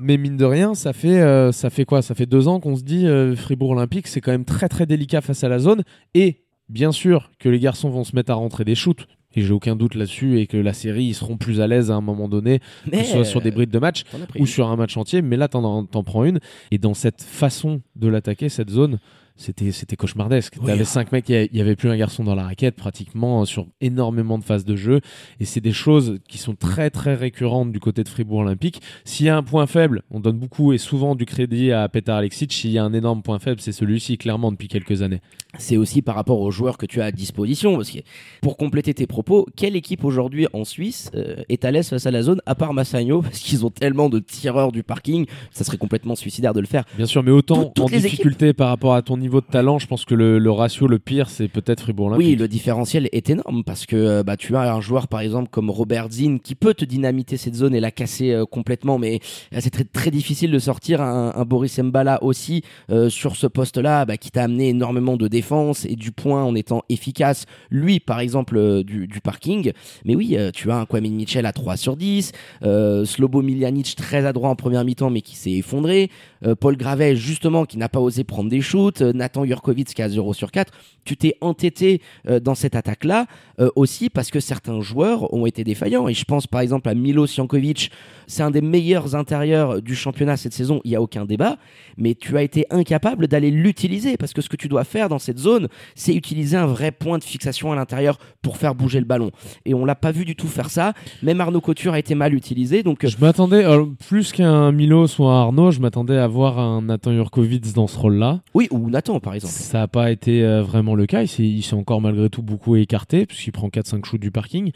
Mais 0.00 0.16
mine 0.16 0.38
de 0.38 0.46
rien, 0.46 0.74
ça 0.74 0.94
fait, 0.94 1.20
euh, 1.20 1.52
ça 1.52 1.68
fait 1.68 1.84
quoi? 1.84 2.00
Ça 2.00 2.14
fait 2.14 2.24
deux 2.24 2.48
ans 2.48 2.58
qu'on 2.58 2.76
se 2.76 2.84
dit 2.84 3.06
euh, 3.06 3.36
Fribourg 3.36 3.72
Olympique, 3.72 4.06
c'est 4.06 4.22
quand 4.22 4.32
même 4.32 4.46
très 4.46 4.70
très 4.70 4.86
délicat 4.86 5.20
face 5.20 5.44
à 5.44 5.50
la 5.50 5.58
zone. 5.58 5.82
Et 6.14 6.38
bien 6.70 6.92
sûr 6.92 7.30
que 7.38 7.48
les 7.48 7.58
garçons 7.58 7.90
vont 7.90 8.04
se 8.04 8.14
mettre 8.16 8.30
à 8.30 8.34
rentrer 8.34 8.64
des 8.64 8.74
shoots. 8.74 9.06
Et 9.36 9.42
j'ai 9.42 9.52
aucun 9.52 9.76
doute 9.76 9.94
là-dessus 9.94 10.40
et 10.40 10.48
que 10.48 10.56
la 10.56 10.72
série, 10.72 11.04
ils 11.04 11.14
seront 11.14 11.36
plus 11.36 11.60
à 11.60 11.68
l'aise 11.68 11.92
à 11.92 11.94
un 11.94 12.00
moment 12.00 12.28
donné, 12.28 12.58
que 12.90 12.96
ce 12.96 13.12
soit 13.12 13.24
sur 13.24 13.40
des 13.40 13.50
euh, 13.50 13.54
brides 13.54 13.70
de 13.70 13.78
match 13.78 14.02
ou 14.36 14.44
sur 14.44 14.68
un 14.68 14.74
match 14.74 14.96
entier. 14.96 15.22
Mais 15.22 15.36
là, 15.36 15.46
t'en, 15.46 15.84
t'en 15.84 16.02
prends 16.02 16.24
une. 16.24 16.40
Et 16.72 16.78
dans 16.78 16.94
cette 16.94 17.22
façon 17.22 17.80
de 17.94 18.08
l'attaquer, 18.08 18.48
cette 18.48 18.70
zone, 18.70 18.98
c'était, 19.36 19.72
c'était 19.72 19.96
cauchemardesque. 19.96 20.56
Oui. 20.60 20.66
T'avais 20.66 20.84
cinq 20.84 21.12
mecs, 21.12 21.28
il 21.28 21.48
y 21.52 21.60
avait 21.60 21.76
plus 21.76 21.88
un 21.88 21.96
garçon 21.96 22.24
dans 22.24 22.34
la 22.34 22.44
raquette 22.44 22.76
pratiquement 22.76 23.42
euh, 23.42 23.44
sur 23.44 23.66
énormément 23.80 24.38
de 24.38 24.44
phases 24.44 24.64
de 24.64 24.76
jeu. 24.76 25.00
Et 25.40 25.44
c'est 25.44 25.60
des 25.60 25.72
choses 25.72 26.18
qui 26.28 26.38
sont 26.38 26.54
très 26.54 26.90
très 26.90 27.14
récurrentes 27.14 27.72
du 27.72 27.80
côté 27.80 28.04
de 28.04 28.08
Fribourg 28.08 28.40
Olympique. 28.40 28.82
S'il 29.04 29.26
y 29.26 29.28
a 29.28 29.36
un 29.36 29.42
point 29.42 29.66
faible, 29.66 30.02
on 30.10 30.20
donne 30.20 30.38
beaucoup 30.38 30.72
et 30.72 30.78
souvent 30.78 31.14
du 31.14 31.24
crédit 31.24 31.72
à 31.72 31.88
Petar 31.88 32.18
Alexic. 32.18 32.52
S'il 32.52 32.70
y 32.70 32.78
a 32.78 32.84
un 32.84 32.92
énorme 32.92 33.22
point 33.22 33.38
faible, 33.38 33.60
c'est 33.60 33.72
celui-ci 33.72 34.18
clairement 34.18 34.52
depuis 34.52 34.68
quelques 34.68 35.02
années. 35.02 35.20
c'est 35.58 35.76
aussi 35.76 36.02
par 36.02 36.16
rapport 36.16 36.40
aux 36.40 36.50
joueurs 36.50 36.76
que 36.76 36.86
tu 36.86 37.00
as 37.00 37.06
à 37.06 37.12
disposition. 37.12 37.76
Parce 37.76 37.90
que 37.90 37.98
pour 38.42 38.56
compléter 38.56 38.92
tes 38.92 39.06
propos, 39.06 39.46
quelle 39.56 39.76
équipe 39.76 40.04
aujourd'hui 40.04 40.46
en 40.52 40.64
Suisse 40.64 41.10
euh, 41.14 41.36
est 41.48 41.64
à 41.64 41.70
l'aise 41.70 41.88
face 41.88 42.06
à 42.06 42.10
la 42.10 42.22
zone, 42.22 42.40
à 42.46 42.54
part 42.54 42.74
Massagno, 42.74 43.22
parce 43.22 43.38
qu'ils 43.38 43.64
ont 43.64 43.70
tellement 43.70 44.10
de 44.10 44.18
tireurs 44.18 44.72
du 44.72 44.82
parking, 44.82 45.26
ça 45.50 45.64
serait 45.64 45.78
complètement 45.78 46.14
suicidaire 46.14 46.52
de 46.52 46.60
le 46.60 46.66
faire. 46.66 46.84
Bien 46.96 47.06
sûr, 47.06 47.22
mais 47.22 47.30
autant 47.30 47.64
toutes 47.64 47.84
en 47.84 47.88
difficulté 47.88 48.52
par 48.52 48.68
rapport 48.68 48.94
à 48.94 49.02
ton 49.02 49.16
niveau 49.16 49.29
de 49.30 49.46
talent, 49.46 49.78
je 49.78 49.86
pense 49.86 50.04
que 50.04 50.16
le, 50.16 50.40
le 50.40 50.50
ratio 50.50 50.88
le 50.88 50.98
pire, 50.98 51.30
c'est 51.30 51.46
peut-être 51.46 51.82
Fribourg 51.82 52.06
Olympique. 52.08 52.26
Oui, 52.26 52.34
le 52.34 52.48
différentiel 52.48 53.08
est 53.12 53.30
énorme 53.30 53.62
parce 53.64 53.86
que 53.86 53.94
euh, 53.94 54.22
bah, 54.24 54.36
tu 54.36 54.56
as 54.56 54.74
un 54.74 54.80
joueur 54.80 55.06
par 55.06 55.20
exemple 55.20 55.48
comme 55.50 55.70
Robert 55.70 56.10
Zinn 56.10 56.40
qui 56.40 56.56
peut 56.56 56.74
te 56.74 56.84
dynamiter 56.84 57.36
cette 57.36 57.54
zone 57.54 57.74
et 57.74 57.80
la 57.80 57.92
casser 57.92 58.32
euh, 58.32 58.44
complètement, 58.46 58.98
mais 58.98 59.20
euh, 59.54 59.58
c'est 59.60 59.70
très, 59.70 59.84
très 59.84 60.10
difficile 60.10 60.50
de 60.50 60.58
sortir 60.58 61.00
un, 61.00 61.32
un 61.36 61.44
Boris 61.44 61.78
Mbala 61.78 62.22
aussi 62.24 62.62
euh, 62.90 63.08
sur 63.08 63.36
ce 63.36 63.46
poste-là 63.46 64.04
bah, 64.06 64.16
qui 64.16 64.32
t'a 64.32 64.42
amené 64.42 64.70
énormément 64.70 65.16
de 65.16 65.28
défense 65.28 65.84
et 65.84 65.94
du 65.94 66.10
point 66.10 66.42
en 66.42 66.56
étant 66.56 66.82
efficace. 66.88 67.46
Lui, 67.70 68.00
par 68.00 68.18
exemple, 68.18 68.56
euh, 68.56 68.82
du, 68.82 69.06
du 69.06 69.20
parking. 69.20 69.72
Mais 70.04 70.16
oui, 70.16 70.36
tu 70.54 70.70
as 70.70 70.76
un 70.76 70.86
Kwame 70.86 71.08
Mitchell 71.08 71.46
à 71.46 71.52
3 71.52 71.76
sur 71.76 71.96
10, 71.96 72.32
euh, 72.62 73.04
Slobo 73.04 73.42
Miljanic 73.42 73.94
très 73.96 74.24
adroit 74.26 74.48
en 74.48 74.56
première 74.56 74.84
mi-temps 74.84 75.10
mais 75.10 75.20
qui 75.20 75.36
s'est 75.36 75.52
effondré, 75.52 76.10
euh, 76.44 76.54
Paul 76.54 76.76
Gravet 76.76 77.16
justement 77.16 77.64
qui 77.64 77.78
n'a 77.78 77.88
pas 77.88 78.00
osé 78.00 78.24
prendre 78.24 78.50
des 78.50 78.60
shoots, 78.60 79.02
euh, 79.02 79.12
Nathan 79.12 79.44
Jurkovic 79.44 79.88
qui 79.94 80.02
a 80.02 80.08
0 80.08 80.32
sur 80.34 80.50
4. 80.50 80.72
Tu 81.04 81.16
t'es 81.16 81.36
entêté 81.40 82.00
euh, 82.28 82.40
dans 82.40 82.54
cette 82.54 82.74
attaque-là 82.74 83.26
euh, 83.60 83.70
aussi 83.76 84.10
parce 84.10 84.30
que 84.30 84.40
certains 84.40 84.80
joueurs 84.80 85.32
ont 85.32 85.46
été 85.46 85.64
défaillants. 85.64 86.08
Et 86.08 86.14
je 86.14 86.24
pense 86.24 86.46
par 86.46 86.60
exemple 86.60 86.88
à 86.88 86.94
Milo 86.94 87.26
Jankovic, 87.26 87.90
c'est 88.26 88.42
un 88.42 88.50
des 88.50 88.60
meilleurs 88.60 89.14
intérieurs 89.14 89.82
du 89.82 89.94
championnat 89.94 90.36
cette 90.36 90.52
saison, 90.52 90.80
il 90.84 90.90
n'y 90.90 90.96
a 90.96 91.02
aucun 91.02 91.24
débat, 91.24 91.58
mais 91.96 92.14
tu 92.14 92.36
as 92.36 92.42
été 92.42 92.66
incapable 92.70 93.26
d'aller 93.26 93.50
l'utiliser 93.50 94.16
parce 94.16 94.32
que 94.32 94.40
ce 94.40 94.48
que 94.48 94.56
tu 94.56 94.68
dois 94.68 94.84
faire 94.84 95.08
dans 95.08 95.18
cette 95.18 95.38
zone, 95.38 95.68
c'est 95.94 96.14
utiliser 96.14 96.56
un 96.56 96.66
vrai 96.66 96.90
point 96.92 97.18
de 97.18 97.24
fixation 97.24 97.72
à 97.72 97.76
l'intérieur 97.76 98.18
pour 98.42 98.56
faire 98.56 98.74
bouger 98.74 98.98
le 98.98 99.04
ballon. 99.04 99.30
Et 99.64 99.74
on 99.74 99.84
l'a 99.84 99.94
pas 99.94 100.12
vu 100.12 100.24
du 100.24 100.36
tout 100.36 100.48
faire 100.48 100.70
ça. 100.70 100.92
Même 101.22 101.40
Arnaud 101.40 101.60
Couture 101.60 101.92
a 101.92 101.98
été 101.98 102.14
mal 102.14 102.34
utilisé. 102.34 102.82
Donc, 102.82 103.04
euh, 103.04 103.08
Je 103.08 103.18
m'attendais, 103.20 103.64
alors, 103.64 103.88
plus 104.08 104.32
qu'un 104.32 104.72
Milos 104.72 105.20
ou 105.20 105.26
un 105.26 105.40
Arnaud, 105.40 105.70
je 105.70 105.80
m'attendais 105.80 106.16
à 106.16 106.26
voir 106.26 106.58
un 106.58 106.82
Nathan 106.82 107.12
Jurkovic 107.12 107.72
dans 107.74 107.86
ce 107.86 107.98
rôle-là. 107.98 108.40
oui, 108.54 108.68
ou 108.70 108.90
Nathan 108.90 109.20
par 109.20 109.34
exemple. 109.34 109.52
Ça 109.52 109.78
n'a 109.78 109.88
pas 109.88 110.10
été 110.10 110.42
euh, 110.44 110.62
vraiment 110.62 110.94
le 110.94 111.06
cas. 111.06 111.22
Il 111.22 111.62
s'est, 111.62 111.74
encore 111.74 112.00
malgré 112.00 112.28
tout 112.28 112.42
beaucoup 112.42 112.76
écarté, 112.76 113.26
prend 113.52 113.68
4-5 113.68 114.04
shoots 114.04 114.20
du 114.20 114.30
parking. 114.30 114.72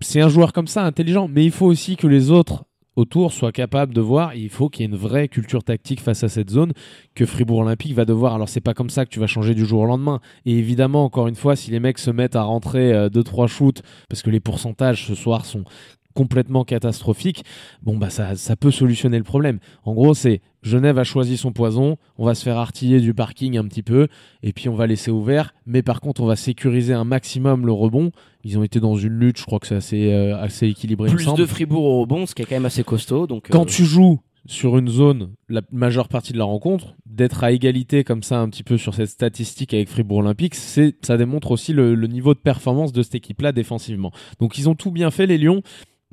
C'est 0.00 0.20
un 0.20 0.28
joueur 0.28 0.52
comme 0.52 0.66
ça, 0.66 0.84
intelligent, 0.84 1.28
mais 1.28 1.44
il 1.44 1.50
faut 1.50 1.66
aussi 1.66 1.96
que 1.96 2.06
les 2.06 2.30
autres 2.30 2.64
autour 2.96 3.32
soient 3.32 3.50
capables 3.50 3.92
de 3.92 4.00
voir. 4.00 4.36
Il 4.36 4.48
faut 4.48 4.68
qu'il 4.68 4.82
y 4.82 4.84
ait 4.84 4.88
une 4.88 4.96
vraie 4.96 5.26
culture 5.26 5.64
tactique 5.64 6.00
face 6.00 6.22
à 6.22 6.28
cette 6.28 6.50
zone 6.50 6.72
que 7.16 7.26
Fribourg 7.26 7.58
Olympique 7.58 7.92
va 7.92 8.04
devoir. 8.04 8.34
Alors, 8.34 8.48
c'est 8.48 8.60
pas 8.60 8.72
comme 8.72 8.90
ça 8.90 9.04
que 9.04 9.10
tu 9.10 9.18
vas 9.18 9.26
changer 9.26 9.54
du 9.54 9.66
jour 9.66 9.80
au 9.80 9.86
lendemain. 9.86 10.20
Et 10.46 10.56
évidemment, 10.56 11.04
encore 11.04 11.26
une 11.26 11.34
fois, 11.34 11.56
si 11.56 11.72
les 11.72 11.80
mecs 11.80 11.98
se 11.98 12.12
mettent 12.12 12.36
à 12.36 12.42
rentrer 12.42 12.92
2-3 13.08 13.48
shoots, 13.48 13.82
parce 14.08 14.22
que 14.22 14.30
les 14.30 14.38
pourcentages 14.40 15.06
ce 15.06 15.16
soir 15.16 15.44
sont 15.44 15.64
complètement 16.14 16.64
catastrophiques, 16.64 17.44
bon 17.82 17.98
bah 17.98 18.10
ça, 18.10 18.36
ça 18.36 18.56
peut 18.56 18.70
solutionner 18.70 19.18
le 19.18 19.24
problème. 19.24 19.58
En 19.84 19.92
gros, 19.94 20.14
c'est 20.14 20.40
Genève 20.62 20.98
a 20.98 21.04
choisi 21.04 21.36
son 21.36 21.52
poison, 21.52 21.98
on 22.16 22.24
va 22.24 22.34
se 22.34 22.42
faire 22.42 22.56
artiller 22.56 23.00
du 23.00 23.12
parking 23.12 23.58
un 23.58 23.64
petit 23.64 23.82
peu, 23.82 24.08
et 24.42 24.52
puis 24.52 24.68
on 24.68 24.74
va 24.74 24.86
laisser 24.86 25.10
ouvert, 25.10 25.52
mais 25.66 25.82
par 25.82 26.00
contre 26.00 26.22
on 26.22 26.26
va 26.26 26.36
sécuriser 26.36 26.94
un 26.94 27.04
maximum 27.04 27.66
le 27.66 27.72
rebond. 27.72 28.12
Ils 28.44 28.58
ont 28.58 28.62
été 28.62 28.80
dans 28.80 28.96
une 28.96 29.18
lutte, 29.18 29.38
je 29.38 29.44
crois 29.44 29.58
que 29.58 29.66
c'est 29.66 29.74
assez, 29.74 30.12
euh, 30.12 30.36
assez 30.38 30.66
équilibré. 30.68 31.10
Plus 31.10 31.32
de 31.34 31.46
Fribourg 31.46 31.84
au 31.84 32.00
rebond, 32.00 32.26
ce 32.26 32.34
qui 32.34 32.42
est 32.42 32.44
quand 32.44 32.56
même 32.56 32.66
assez 32.66 32.84
costaud. 32.84 33.26
Donc, 33.26 33.48
Quand 33.50 33.62
euh, 33.62 33.70
tu 33.70 33.84
joues 33.84 34.20
sur 34.46 34.76
une 34.76 34.88
zone 34.88 35.30
la 35.48 35.62
majeure 35.72 36.08
partie 36.08 36.34
de 36.34 36.38
la 36.38 36.44
rencontre, 36.44 36.94
d'être 37.06 37.44
à 37.44 37.52
égalité 37.52 38.04
comme 38.04 38.22
ça 38.22 38.40
un 38.40 38.48
petit 38.50 38.62
peu 38.62 38.76
sur 38.76 38.94
cette 38.94 39.08
statistique 39.08 39.72
avec 39.72 39.88
Fribourg 39.88 40.18
Olympique, 40.18 40.54
ça 40.54 41.16
démontre 41.16 41.50
aussi 41.50 41.72
le, 41.72 41.94
le 41.94 42.06
niveau 42.06 42.34
de 42.34 42.38
performance 42.38 42.92
de 42.92 43.02
cette 43.02 43.14
équipe-là 43.14 43.52
défensivement. 43.52 44.12
Donc 44.40 44.58
ils 44.58 44.68
ont 44.68 44.74
tout 44.74 44.90
bien 44.90 45.10
fait 45.10 45.26
les 45.26 45.38
Lions. 45.38 45.62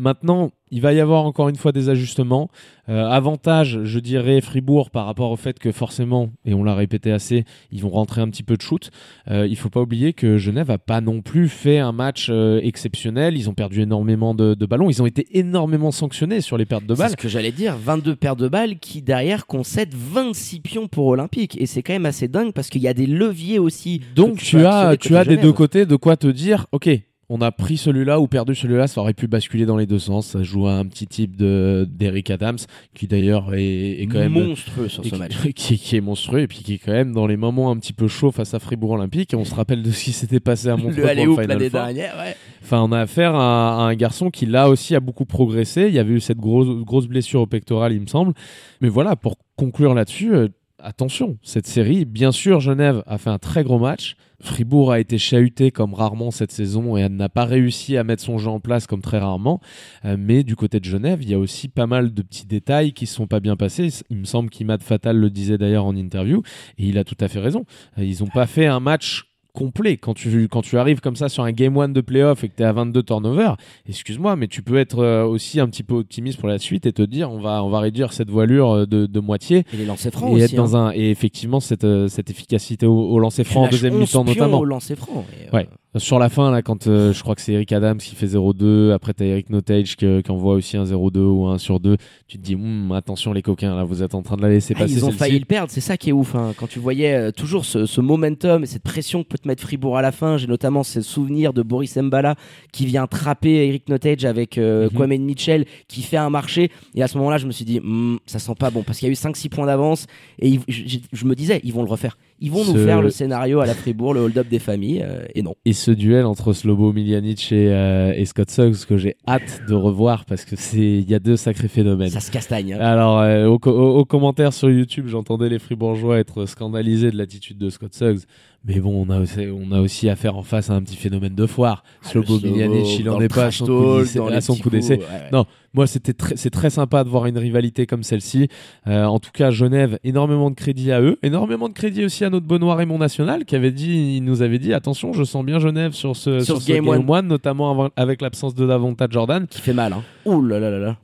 Maintenant, 0.02 0.50
il 0.72 0.82
va 0.82 0.94
y 0.94 1.00
avoir 1.00 1.26
encore 1.26 1.48
une 1.48 1.58
fois 1.58 1.72
des 1.72 1.90
ajustements. 1.90 2.50
Euh, 2.90 3.06
avantage, 3.08 3.84
je 3.84 4.00
dirais, 4.00 4.42
Fribourg 4.42 4.90
par 4.90 5.06
rapport 5.06 5.30
au 5.30 5.36
fait 5.36 5.60
que 5.60 5.72
forcément, 5.72 6.32
et 6.44 6.56
on 6.56 6.64
l'a 6.64 6.74
répété 6.74 7.12
assez, 7.12 7.46
ils 7.72 7.82
vont 7.84 7.92
rentrer 7.92 8.20
un 8.20 8.28
petit 8.28 8.42
peu 8.42 8.58
de 8.58 8.64
shoot. 8.64 8.90
Euh, 9.30 9.46
il 9.48 9.56
faut 9.56 9.70
pas 9.70 9.80
oublier 9.80 10.14
que 10.14 10.40
Genève 10.40 10.72
a 10.72 10.80
pas 10.80 11.02
non 11.02 11.22
plus 11.22 11.50
fait 11.50 11.78
un 11.78 11.92
match 11.92 12.30
euh, 12.32 12.60
exceptionnel. 12.64 13.38
Ils 13.38 13.48
ont 13.48 13.54
perdu 13.54 13.82
énormément 13.82 14.34
de, 14.34 14.56
de 14.56 14.66
ballons. 14.66 14.90
Ils 14.90 15.04
ont 15.04 15.06
été 15.06 15.38
énormément 15.38 15.92
sanctionnés 15.92 16.42
sur 16.42 16.58
les 16.58 16.66
pertes 16.66 16.88
de 16.88 16.96
C'est 16.96 17.02
balles. 17.02 17.12
ce 17.12 17.16
que 17.18 17.30
j'allais 17.30 17.52
dire, 17.52 17.78
22 17.78 18.16
paires 18.16 18.36
de 18.36 18.48
balles 18.48 18.80
qui 18.80 19.04
derrière 19.04 19.46
concèdent 19.46 19.94
26 19.94 20.62
pions 20.62 20.88
pour 20.88 21.06
Olympique. 21.06 21.62
Et 21.62 21.68
c'est 21.68 21.84
quand 21.84 21.94
même 21.94 22.08
assez 22.08 22.28
dingue 22.28 22.54
parce 22.54 22.70
qu'il 22.70 22.82
y 22.82 22.88
a 22.88 22.96
des 22.96 23.06
leviers 23.06 23.60
aussi. 23.60 24.02
Donc 24.16 24.40
tu 24.40 24.66
as, 24.66 24.98
tu 24.98 25.16
as 25.16 25.26
des 25.26 25.38
deux 25.38 25.54
côtés 25.54 25.86
de 25.86 25.96
quoi 25.96 26.18
te 26.18 26.26
dire, 26.26 26.66
ok, 26.72 26.90
on 27.34 27.40
a 27.40 27.50
pris 27.54 27.78
celui-là 27.78 28.20
ou 28.20 28.28
perdu 28.28 28.56
celui-là, 28.56 28.88
ça 28.88 29.00
aurait 29.00 29.14
pu 29.14 29.26
basculer 29.26 29.66
dans 29.66 29.78
les 29.78 29.86
deux 29.86 30.00
sens. 30.00 30.28
Ça 30.28 30.44
joue 30.44 30.68
à 30.68 30.74
un 30.74 30.86
petit 30.86 31.08
type 31.08 31.38
de 31.38 31.88
d'Eric 31.90 32.30
Adams, 32.30 32.58
qui 32.94 33.08
d'ailleurs 33.08 33.56
est, 33.56 34.02
est 34.02 34.08
quand 34.08 34.20
même 34.20 34.34
monstrueux 34.34 34.90
sur 34.90 35.06
ce 35.06 35.16
match. 35.16 35.32
qui, 35.56 35.78
qui 35.80 35.96
est 35.96 36.02
monstrueux 36.02 36.42
et 36.42 36.48
puis 36.48 36.60
qui 36.60 36.74
est 36.74 36.78
quand 36.78 36.92
même 36.92 37.14
dans 37.14 37.28
les 37.28 37.38
moments 37.38 37.72
un 37.72 37.78
petit 37.78 37.94
peu 37.94 38.10
chauds 38.10 38.32
face 38.32 38.54
à 38.54 38.60
Fribourg 38.60 38.92
Olympique. 38.92 39.34
Et 39.34 39.38
on 39.38 39.46
se 39.46 39.56
rappelle 39.56 39.82
de 39.82 39.92
ce 39.92 40.04
qui 40.04 40.12
s'était 40.12 40.42
passé 40.42 40.68
à 40.68 40.76
Montreux 40.76 41.04
Le 41.04 41.26
pour 41.26 41.42
l'année 41.42 41.70
dernière, 41.70 42.18
ouais. 42.18 42.36
Enfin, 42.64 42.82
on 42.82 42.92
a 42.92 43.00
affaire 43.00 43.34
à, 43.34 43.86
à 43.86 43.88
un 43.88 43.96
garçon 43.96 44.30
qui 44.30 44.46
là 44.46 44.68
aussi 44.68 44.94
a 44.94 45.00
beaucoup 45.00 45.26
progressé. 45.26 45.86
Il 45.88 45.94
y 45.94 46.00
avait 46.00 46.14
eu 46.14 46.20
cette 46.20 46.38
grosse, 46.38 46.84
grosse 46.84 47.08
blessure 47.08 47.40
au 47.40 47.48
pectoral, 47.48 47.94
il 47.94 48.02
me 48.02 48.08
semble. 48.08 48.34
Mais 48.82 48.90
voilà, 48.90 49.16
pour 49.16 49.38
conclure 49.56 49.94
là-dessus, 49.94 50.36
euh, 50.36 50.50
attention, 50.84 51.38
cette 51.44 51.68
série, 51.68 52.06
bien 52.06 52.32
sûr, 52.32 52.60
Genève 52.60 53.04
a 53.08 53.18
fait 53.18 53.30
un 53.30 53.40
très 53.40 53.64
gros 53.64 53.80
match. 53.80 54.16
Fribourg 54.42 54.92
a 54.92 55.00
été 55.00 55.18
chahuté 55.18 55.72
comme 55.72 55.94
rarement 55.94 56.32
cette 56.32 56.52
saison 56.52 56.98
et 56.98 57.08
n'a 57.10 57.30
pas 57.30 57.46
réussi 57.46 57.96
à 57.98 58.04
mettre 58.04 58.24
son 58.24 58.38
jeu 58.38 58.50
en 58.50 58.60
place 58.60 58.88
comme 58.88 59.02
très 59.02 59.20
rarement. 59.20 59.62
Euh, 60.06 60.18
mais 60.20 60.44
du 60.44 60.56
côté 60.56 60.80
de 60.80 60.86
Genève, 60.86 61.20
il 61.22 61.30
y 61.30 61.34
a 61.34 61.40
aussi 61.40 61.68
pas 61.68 61.88
mal 61.88 62.14
de 62.14 62.22
petits 62.22 62.48
détails 62.48 62.94
qui 62.94 63.06
ne 63.06 63.10
sont 63.10 63.28
pas 63.28 63.40
bien 63.40 63.56
passés. 63.56 63.90
Il 64.10 64.18
me 64.18 64.26
semble 64.26 64.50
qu'Imad 64.50 64.82
Fatal 64.82 65.18
le 65.18 65.30
disait 65.30 65.58
d'ailleurs 65.58 65.86
en 65.86 65.96
interview 65.96 66.42
et 66.78 66.86
il 66.88 66.98
a 66.98 67.04
tout 67.04 67.18
à 67.20 67.28
fait 67.28 67.40
raison. 67.40 67.66
Euh, 67.98 68.04
Ils 68.04 68.24
n'ont 68.24 68.30
pas 68.30 68.48
fait 68.48 68.66
un 68.66 68.80
match 68.80 69.31
complet 69.54 69.98
quand 69.98 70.14
tu 70.14 70.48
quand 70.48 70.62
tu 70.62 70.78
arrives 70.78 71.02
comme 71.02 71.16
ça 71.16 71.30
sur 71.30 71.44
un 71.44 71.52
game 71.52 71.76
one 71.76 71.94
de 71.94 72.02
playoff 72.02 72.44
et 72.44 72.50
que 72.50 72.56
tu 72.56 72.64
es 72.64 72.66
à 72.66 72.72
22 72.74 73.04
turnovers 73.04 73.58
excuse-moi 73.88 74.36
mais 74.36 74.48
tu 74.48 74.62
peux 74.62 74.78
être 74.78 75.00
euh, 75.00 75.24
aussi 75.26 75.60
un 75.60 75.68
petit 75.68 75.84
peu 75.84 75.96
optimiste 75.96 76.40
pour 76.40 76.48
la 76.48 76.58
suite 76.60 76.86
et 76.86 76.94
te 76.94 77.02
dire 77.02 77.32
on 77.32 77.40
va 77.40 77.64
on 77.64 77.70
va 77.70 77.80
réduire 77.80 78.14
cette 78.14 78.30
voilure 78.30 78.72
euh, 78.72 78.86
de, 78.86 79.06
de 79.06 79.20
moitié 79.20 79.64
Et 79.74 79.78
les 79.78 79.86
lancers 79.86 80.12
francs 80.12 80.32
et 80.32 80.36
aussi. 80.36 80.44
être 80.44 80.56
dans 80.56 80.76
hein. 80.76 80.88
un 80.88 80.92
et 80.94 81.10
effectivement 81.10 81.60
cette 81.60 81.84
euh, 81.84 82.08
cette 82.08 82.30
efficacité 82.30 82.86
au, 82.86 82.98
au 82.98 83.20
lancer 83.20 83.44
franc 83.44 83.64
en 83.64 83.68
deuxième 83.68 83.94
11 83.96 84.00
mi-temps 84.02 84.24
notamment 84.24 84.60
au 84.60 84.66
lancer 84.66 84.96
franc. 84.96 85.26
Euh, 85.54 85.58
Ouais. 85.58 85.68
Sur 85.98 86.20
la 86.20 86.30
fin, 86.30 86.52
là, 86.52 86.62
quand 86.62 86.88
euh, 86.88 87.12
je 87.12 87.22
crois 87.22 87.36
que 87.36 87.42
c'est 87.42 87.52
Eric 87.52 87.74
Adams 87.74 87.98
qui 87.98 88.16
fait 88.16 88.26
0-2, 88.28 88.92
après 88.94 89.14
t'as 89.14 89.26
Eric 89.26 89.50
Notage 89.50 89.98
qui, 89.98 90.06
qui 90.24 90.32
envoie 90.32 90.54
aussi 90.54 90.78
un 90.78 90.86
0-2 90.86 91.18
ou 91.20 91.48
un 91.48 91.58
sur 91.58 91.82
2, 91.82 91.98
tu 92.30 92.38
te 92.38 92.42
dis, 92.44 92.56
Hum, 92.56 92.94
attention 92.94 93.34
les 93.34 93.42
coquins, 93.42 93.76
là, 93.76 93.84
vous 93.84 94.02
êtes 94.02 94.16
en 94.16 94.22
train 94.22 94.38
de 94.38 94.42
la 94.42 94.48
laisser 94.48 94.74
Ah, 94.78 94.80
passer. 94.84 94.94
ils 94.94 95.04
ont 95.06 95.12
failli 95.12 95.38
le 95.38 95.44
perdre, 95.44 95.70
c'est 95.70 95.82
ça 95.82 95.98
qui 95.98 96.10
est 96.12 96.14
ouf. 96.14 96.34
hein. 96.34 96.54
Quand 96.56 96.68
tu 96.68 96.80
voyais 96.80 97.14
euh, 97.16 97.32
toujours 97.32 97.66
ce, 97.66 97.86
ce 97.86 98.00
momentum 98.00 98.64
et 98.64 98.68
cette 98.68 98.84
pression 98.84 99.24
que 99.24 99.28
peut 99.28 99.38
te 99.38 99.46
mettre 99.50 99.64
Fribourg 99.64 99.98
à 99.98 100.02
la 100.02 100.14
fin, 100.14 100.38
j'ai 100.38 100.48
notamment 100.48 100.84
ce 100.84 101.02
souvenir 101.02 101.52
de 101.52 101.62
Boris 101.62 101.98
Mbala 101.98 102.36
qui 102.72 102.86
vient 102.86 103.06
trapper 103.06 103.68
Eric 103.68 103.90
Notage 103.90 104.24
avec 104.24 104.58
euh, 104.58 104.86
Mhm. 104.92 104.96
Kwame 104.96 105.18
Mitchell 105.18 105.66
qui 105.90 106.04
fait 106.04 106.16
un 106.16 106.30
marché. 106.30 106.72
Et 106.96 107.04
à 107.04 107.10
ce 107.10 107.18
moment-là, 107.18 107.38
je 107.38 107.48
me 107.48 107.52
suis 107.52 107.66
dit, 107.66 107.82
Hmm, 107.82 108.16
ça 108.26 108.40
sent 108.40 108.56
pas 108.58 108.70
bon 108.70 108.84
parce 108.84 108.98
qu'il 109.00 109.08
y 109.08 109.10
a 109.10 109.12
eu 109.12 109.16
5-6 109.16 109.50
points 109.50 109.66
d'avance 109.66 110.06
et 110.40 110.48
ils- 110.48 110.62
je- 110.70 111.00
je 111.12 111.26
me 111.26 111.36
disais, 111.36 111.60
ils 111.66 111.74
vont 111.74 111.84
le 111.84 111.90
refaire. 111.90 112.18
Ils 112.42 112.52
vont 112.52 112.66
nous 112.66 112.74
faire 112.76 113.02
le 113.04 113.10
scénario 113.12 113.60
à 113.60 113.66
la 113.68 113.74
Fribourg, 113.76 114.14
le 114.16 114.22
hold-up 114.22 114.48
des 114.50 114.60
familles. 114.60 115.04
euh, 115.04 115.24
et 115.36 115.42
non. 115.44 115.54
Et 115.64 115.74
ce 115.74 115.92
duel 115.92 116.26
entre 116.26 116.54
Slobo 116.54 116.92
Miljanic 116.92 117.52
et, 117.52 117.70
euh, 117.72 118.14
et 118.16 118.26
Scott 118.26 118.50
Suggs 118.50 118.86
que 118.88 118.98
j'ai 118.98 119.16
hâte 119.28 119.62
de 119.68 119.74
revoir 119.76 120.26
parce 120.26 120.44
que 120.44 120.56
c'est 120.56 120.80
il 120.80 121.10
y 121.10 121.14
a 121.16 121.20
deux 121.20 121.38
sacrés 121.38 121.68
phénomènes. 121.68 122.10
Ça 122.10 122.20
se 122.20 122.32
castagne. 122.32 122.74
hein. 122.74 122.80
Alors, 122.80 123.20
euh, 123.20 123.46
aux, 123.48 123.60
aux- 123.70 124.00
aux 124.00 124.06
commentaires 124.06 124.54
sur 124.54 124.70
YouTube, 124.70 125.06
j'entendais 125.08 125.50
les 125.50 125.60
Fribourgeois 125.60 126.18
être 126.20 126.46
scandalisés 126.48 127.12
de 127.12 127.18
l'attitude 127.18 127.58
de 127.60 127.70
Scott 127.70 127.94
Suggs. 127.94 128.22
Mais 128.64 128.80
bon, 128.80 129.06
on 129.08 129.10
a 129.10 129.20
aussi, 129.20 129.40
on 129.52 129.72
a 129.72 129.82
aussi 129.82 130.08
affaire 130.08 130.38
en 130.38 130.44
face 130.44 130.70
à 130.70 130.74
un 130.74 130.84
petit 130.84 130.96
phénomène 130.96 131.34
de 131.34 131.48
foire. 131.48 131.84
Slobo 132.04 132.34
Le 132.36 132.40
Slobo, 132.42 132.54
Miljanic, 132.56 133.00
il 133.00 133.10
en 133.10 133.20
est 133.20 133.28
pas 133.28 133.46
à 133.46 133.52
son 133.52 133.66
coup 133.66 134.70
d'essai- 134.70 135.00
ouais, 135.00 135.04
ouais. 135.04 135.30
Non, 135.32 135.46
moi, 135.74 135.88
c'était 135.88 136.14
très, 136.14 136.36
c'est 136.38 136.52
très 136.52 136.70
sympa 136.70 137.04
de 137.04 137.10
voir 137.10 137.26
une 137.26 137.40
rivalité 137.40 137.88
comme 137.88 138.04
celle-ci. 138.04 138.50
Euh, 138.86 139.06
en 139.06 139.18
tout 139.18 139.32
cas, 139.34 139.50
Genève, 139.50 139.98
énormément 140.04 140.52
de 140.52 140.56
crédit 140.56 140.92
à 140.92 141.02
eux, 141.02 141.18
énormément 141.24 141.70
de 141.70 141.74
crédit 141.74 142.06
aussi 142.06 142.24
à 142.24 142.30
notre 142.30 142.46
Benoît 142.46 142.76
Raymond 142.76 143.00
National, 143.00 143.46
qui 143.46 143.56
avait 143.56 143.72
dit, 143.72 144.18
il 144.18 144.22
nous 144.24 144.44
avait 144.44 144.60
dit, 144.60 144.74
attention, 144.76 145.12
je 145.12 145.24
sens 145.24 145.44
bien 145.44 145.58
Genève 145.58 145.94
sur 145.94 146.16
ce, 146.16 146.42
Sur 146.42 146.58
sur 146.58 146.62
ce 146.62 146.68
game 146.72 146.86
game, 146.86 147.10
one. 147.10 147.10
one, 147.10 147.28
notamment 147.28 147.90
avec 147.96 148.22
l'absence 148.22 148.54
de 148.54 148.68
Davonta 148.68 149.08
Jordan. 149.10 149.48
Qui 149.48 149.60
fait 149.62 149.74
mal. 149.74 149.94
Hein. 149.94 150.04
Ouh 150.26 150.40
là 150.46 150.60
là 150.60 150.70
là 150.70 150.78
là. 150.78 150.98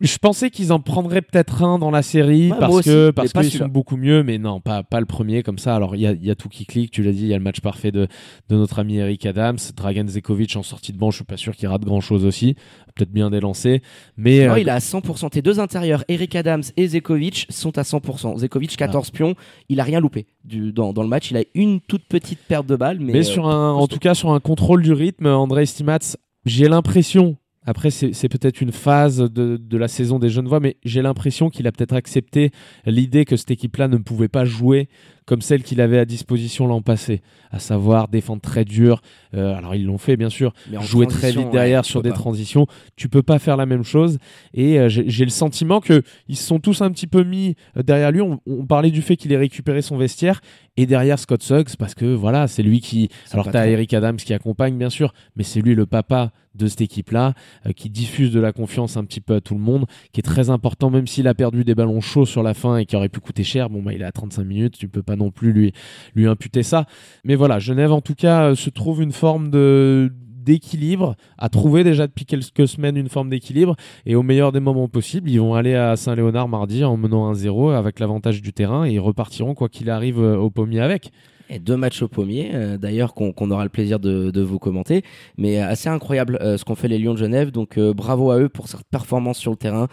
Je 0.00 0.18
pensais 0.18 0.50
qu'ils 0.50 0.72
en 0.72 0.80
prendraient 0.80 1.22
peut-être 1.22 1.62
un 1.62 1.78
dans 1.78 1.90
la 1.92 2.02
série 2.02 2.50
Ouais, 2.50 2.58
parce 2.58 2.82
que 2.82 3.10
parce 3.10 3.32
qu'ils 3.32 3.50
sont 3.52 3.68
beaucoup 3.68 3.96
mieux, 3.96 4.22
mais 4.24 4.38
non, 4.38 4.60
pas 4.60 4.82
pas 4.82 4.98
le 5.00 5.06
premier 5.06 5.42
comme 5.44 5.58
ça. 5.58 5.76
Alors 5.76 5.94
il 5.94 6.02
y 6.02 6.06
a, 6.06 6.12
y 6.12 6.30
a 6.30 6.34
tout 6.34 6.48
qui 6.48 6.66
clique. 6.66 6.90
Tu 6.90 7.02
l'as 7.02 7.12
dit, 7.12 7.22
il 7.22 7.28
y 7.28 7.34
a 7.34 7.38
le 7.38 7.44
match 7.44 7.60
parfait 7.60 7.92
de 7.92 8.08
de 8.48 8.56
notre 8.56 8.80
ami 8.80 8.96
Eric 8.96 9.24
Adams, 9.24 9.56
Dragan 9.76 10.06
Zekovic 10.08 10.56
en 10.56 10.62
sortie 10.64 10.92
de 10.92 10.98
banc. 10.98 11.10
Je 11.10 11.16
suis 11.16 11.24
pas 11.24 11.36
sûr 11.36 11.54
qu'il 11.54 11.68
rate 11.68 11.84
grand 11.84 12.00
chose 12.00 12.24
aussi. 12.24 12.54
Peut-être 12.96 13.12
bien 13.12 13.30
des 13.30 13.40
lancers, 13.40 13.80
mais 14.16 14.46
Non, 14.46 14.54
euh, 14.54 14.58
il 14.60 14.68
est 14.68 14.72
à 14.72 14.78
100%. 14.78 15.30
Tes 15.30 15.42
deux 15.42 15.58
intérieurs, 15.60 16.04
Eric 16.08 16.34
Adams 16.36 16.62
et 16.76 16.86
Zekovic, 16.88 17.46
sont 17.50 17.76
à 17.78 17.82
100%. 17.82 18.38
Zekovic, 18.38 18.76
14 18.76 19.08
Ah. 19.12 19.16
pions. 19.16 19.34
Il 19.68 19.80
a 19.80 19.84
rien 19.84 20.00
loupé 20.00 20.26
du, 20.44 20.72
dans, 20.72 20.92
dans 20.92 21.02
le 21.02 21.08
match. 21.08 21.30
Il 21.30 21.36
a 21.36 21.42
une 21.54 21.80
toute 21.80 22.04
petite 22.06 22.40
perte 22.46 22.66
de 22.66 22.76
balle. 22.76 22.98
Mais, 23.00 23.12
Mais 23.12 23.18
euh, 23.20 23.22
sur 23.22 23.48
un, 23.48 23.72
en 23.72 23.86
tout 23.86 23.98
cas, 23.98 24.14
sur 24.14 24.32
un 24.32 24.40
contrôle 24.40 24.82
du 24.82 24.92
rythme, 24.92 25.26
André 25.26 25.66
Stimats, 25.66 26.16
j'ai 26.44 26.68
l'impression. 26.68 27.36
Après, 27.66 27.90
c'est 27.90 28.28
peut-être 28.28 28.60
une 28.60 28.72
phase 28.72 29.18
de, 29.18 29.76
la 29.76 29.88
saison 29.88 30.18
des 30.18 30.28
Genevois, 30.28 30.60
mais 30.60 30.76
j'ai 30.84 31.00
l'impression 31.00 31.48
qu'il 31.48 31.66
a 31.66 31.72
peut-être 31.72 31.94
accepté 31.94 32.50
l'idée 32.84 33.24
que 33.24 33.36
cette 33.36 33.50
équipe-là 33.50 33.88
ne 33.88 33.96
pouvait 33.96 34.28
pas 34.28 34.44
jouer 34.44 34.88
comme 35.26 35.40
celle 35.40 35.62
qu'il 35.62 35.80
avait 35.80 35.98
à 35.98 36.04
disposition 36.04 36.66
l'an 36.66 36.82
passé, 36.82 37.22
à 37.50 37.58
savoir 37.58 38.08
défendre 38.08 38.42
très 38.42 38.64
dur. 38.64 39.00
Euh, 39.34 39.54
alors 39.54 39.74
ils 39.74 39.84
l'ont 39.86 39.98
fait 39.98 40.16
bien 40.16 40.30
sûr, 40.30 40.52
Mais 40.70 40.80
jouer 40.82 41.06
très 41.06 41.32
vite 41.32 41.50
derrière 41.50 41.80
ouais, 41.80 41.84
tu 41.84 41.90
sur 41.90 42.02
des 42.02 42.10
pas. 42.10 42.16
transitions. 42.16 42.66
Tu 42.96 43.08
peux 43.08 43.22
pas 43.22 43.38
faire 43.38 43.56
la 43.56 43.66
même 43.66 43.84
chose. 43.84 44.18
Et 44.52 44.78
euh, 44.78 44.88
j'ai 44.88 45.24
le 45.24 45.30
sentiment 45.30 45.80
que 45.80 46.02
ils 46.28 46.36
se 46.36 46.44
sont 46.44 46.60
tous 46.60 46.82
un 46.82 46.90
petit 46.90 47.06
peu 47.06 47.24
mis 47.24 47.54
euh, 47.76 47.82
derrière 47.82 48.10
lui. 48.12 48.20
On, 48.20 48.40
on 48.46 48.66
parlait 48.66 48.90
du 48.90 49.02
fait 49.02 49.16
qu'il 49.16 49.32
ait 49.32 49.36
récupéré 49.38 49.82
son 49.82 49.96
vestiaire 49.96 50.40
et 50.76 50.86
derrière 50.86 51.18
Scott 51.18 51.42
Suggs 51.42 51.76
parce 51.78 51.94
que 51.94 52.06
voilà, 52.06 52.46
c'est 52.46 52.62
lui 52.62 52.80
qui. 52.80 53.08
Alors 53.32 53.46
t'as 53.46 53.52
patron. 53.52 53.70
Eric 53.70 53.94
Adams 53.94 54.16
qui 54.16 54.34
accompagne 54.34 54.76
bien 54.76 54.90
sûr, 54.90 55.14
mais 55.36 55.44
c'est 55.44 55.60
lui 55.60 55.74
le 55.74 55.86
papa 55.86 56.32
de 56.54 56.66
cette 56.68 56.82
équipe-là 56.82 57.34
euh, 57.66 57.72
qui 57.72 57.90
diffuse 57.90 58.30
de 58.32 58.40
la 58.40 58.52
confiance 58.52 58.96
un 58.96 59.04
petit 59.04 59.20
peu 59.20 59.34
à 59.34 59.40
tout 59.40 59.54
le 59.54 59.60
monde, 59.60 59.86
qui 60.12 60.20
est 60.20 60.22
très 60.22 60.50
important 60.50 60.90
même 60.90 61.06
s'il 61.06 61.26
a 61.26 61.34
perdu 61.34 61.64
des 61.64 61.74
ballons 61.74 62.00
chauds 62.00 62.26
sur 62.26 62.42
la 62.42 62.54
fin 62.54 62.76
et 62.76 62.86
qui 62.86 62.94
aurait 62.96 63.08
pu 63.08 63.20
coûter 63.20 63.42
cher. 63.44 63.70
Bon 63.70 63.82
bah 63.82 63.92
il 63.92 64.02
est 64.02 64.04
à 64.04 64.12
35 64.12 64.44
minutes, 64.44 64.78
tu 64.78 64.88
peux 64.88 65.02
pas 65.02 65.13
non 65.16 65.30
plus 65.30 65.52
lui 65.52 65.72
lui 66.14 66.26
imputer 66.26 66.62
ça. 66.62 66.86
Mais 67.24 67.34
voilà, 67.34 67.58
Genève 67.58 67.92
en 67.92 68.00
tout 68.00 68.14
cas 68.14 68.50
euh, 68.50 68.54
se 68.54 68.70
trouve 68.70 69.02
une 69.02 69.12
forme 69.12 69.50
de 69.50 70.12
d'équilibre, 70.44 71.16
a 71.38 71.48
trouvé 71.48 71.84
déjà 71.84 72.06
depuis 72.06 72.26
quelques 72.26 72.68
semaines 72.68 72.96
une 72.96 73.08
forme 73.08 73.30
d'équilibre 73.30 73.76
et 74.06 74.14
au 74.14 74.22
meilleur 74.22 74.52
des 74.52 74.60
moments 74.60 74.88
possibles, 74.88 75.30
ils 75.30 75.40
vont 75.40 75.54
aller 75.54 75.74
à 75.74 75.96
Saint-Léonard 75.96 76.48
mardi 76.48 76.84
en 76.84 76.96
menant 76.96 77.32
1-0 77.32 77.74
avec 77.74 77.98
l'avantage 77.98 78.42
du 78.42 78.52
terrain 78.52 78.84
et 78.84 78.92
ils 78.92 79.00
repartiront 79.00 79.54
quoi 79.54 79.68
qu'il 79.68 79.90
arrive 79.90 80.20
euh, 80.20 80.36
au 80.36 80.50
pommier 80.50 80.80
avec. 80.80 81.10
Deux 81.60 81.76
matchs 81.76 82.02
au 82.02 82.08
pommier, 82.08 82.50
euh, 82.54 82.78
d'ailleurs, 82.78 83.14
qu'on 83.14 83.50
aura 83.50 83.64
le 83.64 83.68
plaisir 83.68 84.00
de, 84.00 84.40
vous 84.40 84.58
commenter. 84.58 85.02
Mais 85.36 85.60
euh, 85.60 85.68
assez 85.68 85.88
incroyable 85.88 86.38
euh, 86.40 86.56
ce 86.56 86.64
qu'ont 86.64 86.74
fait 86.74 86.88
les 86.88 86.98
Lions 86.98 87.12
de 87.12 87.18
Genève. 87.18 87.50
Donc 87.50 87.78
bravo 87.78 88.30
à 88.30 88.38
eux 88.38 88.48
pour 88.48 88.68
cette 88.68 88.84
performance 88.84 89.38
sur 89.38 89.50
le 89.50 89.56
terrain, 89.56 89.88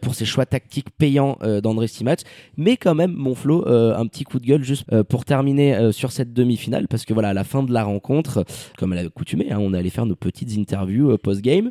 pour 0.00 0.14
ces 0.14 0.24
choix 0.24 0.46
tactiques 0.46 0.90
payants 0.96 1.38
d'André 1.62 1.86
Stimac. 1.86 2.20
Mais 2.56 2.76
quand 2.76 2.94
même, 2.94 3.12
mon 3.12 3.34
Flo, 3.34 3.66
euh, 3.66 3.96
un 3.96 4.06
petit 4.06 4.24
coup 4.24 4.38
de 4.38 4.46
gueule 4.46 4.62
juste 4.62 4.84
pour 5.04 5.24
terminer 5.24 5.92
sur 5.92 6.12
cette 6.12 6.32
demi-finale. 6.32 6.88
Parce 6.88 7.04
que 7.04 7.12
voilà, 7.12 7.34
la 7.34 7.44
fin 7.44 7.62
de 7.62 7.72
la 7.72 7.84
rencontre, 7.84 8.44
comme 8.78 8.92
à 8.92 8.96
l'accoutumée, 8.96 9.50
hein, 9.50 9.58
on 9.60 9.74
allait 9.74 9.90
faire 9.90 10.06
nos 10.06 10.16
petites 10.16 10.56
interviews 10.56 11.16
post-game. 11.18 11.70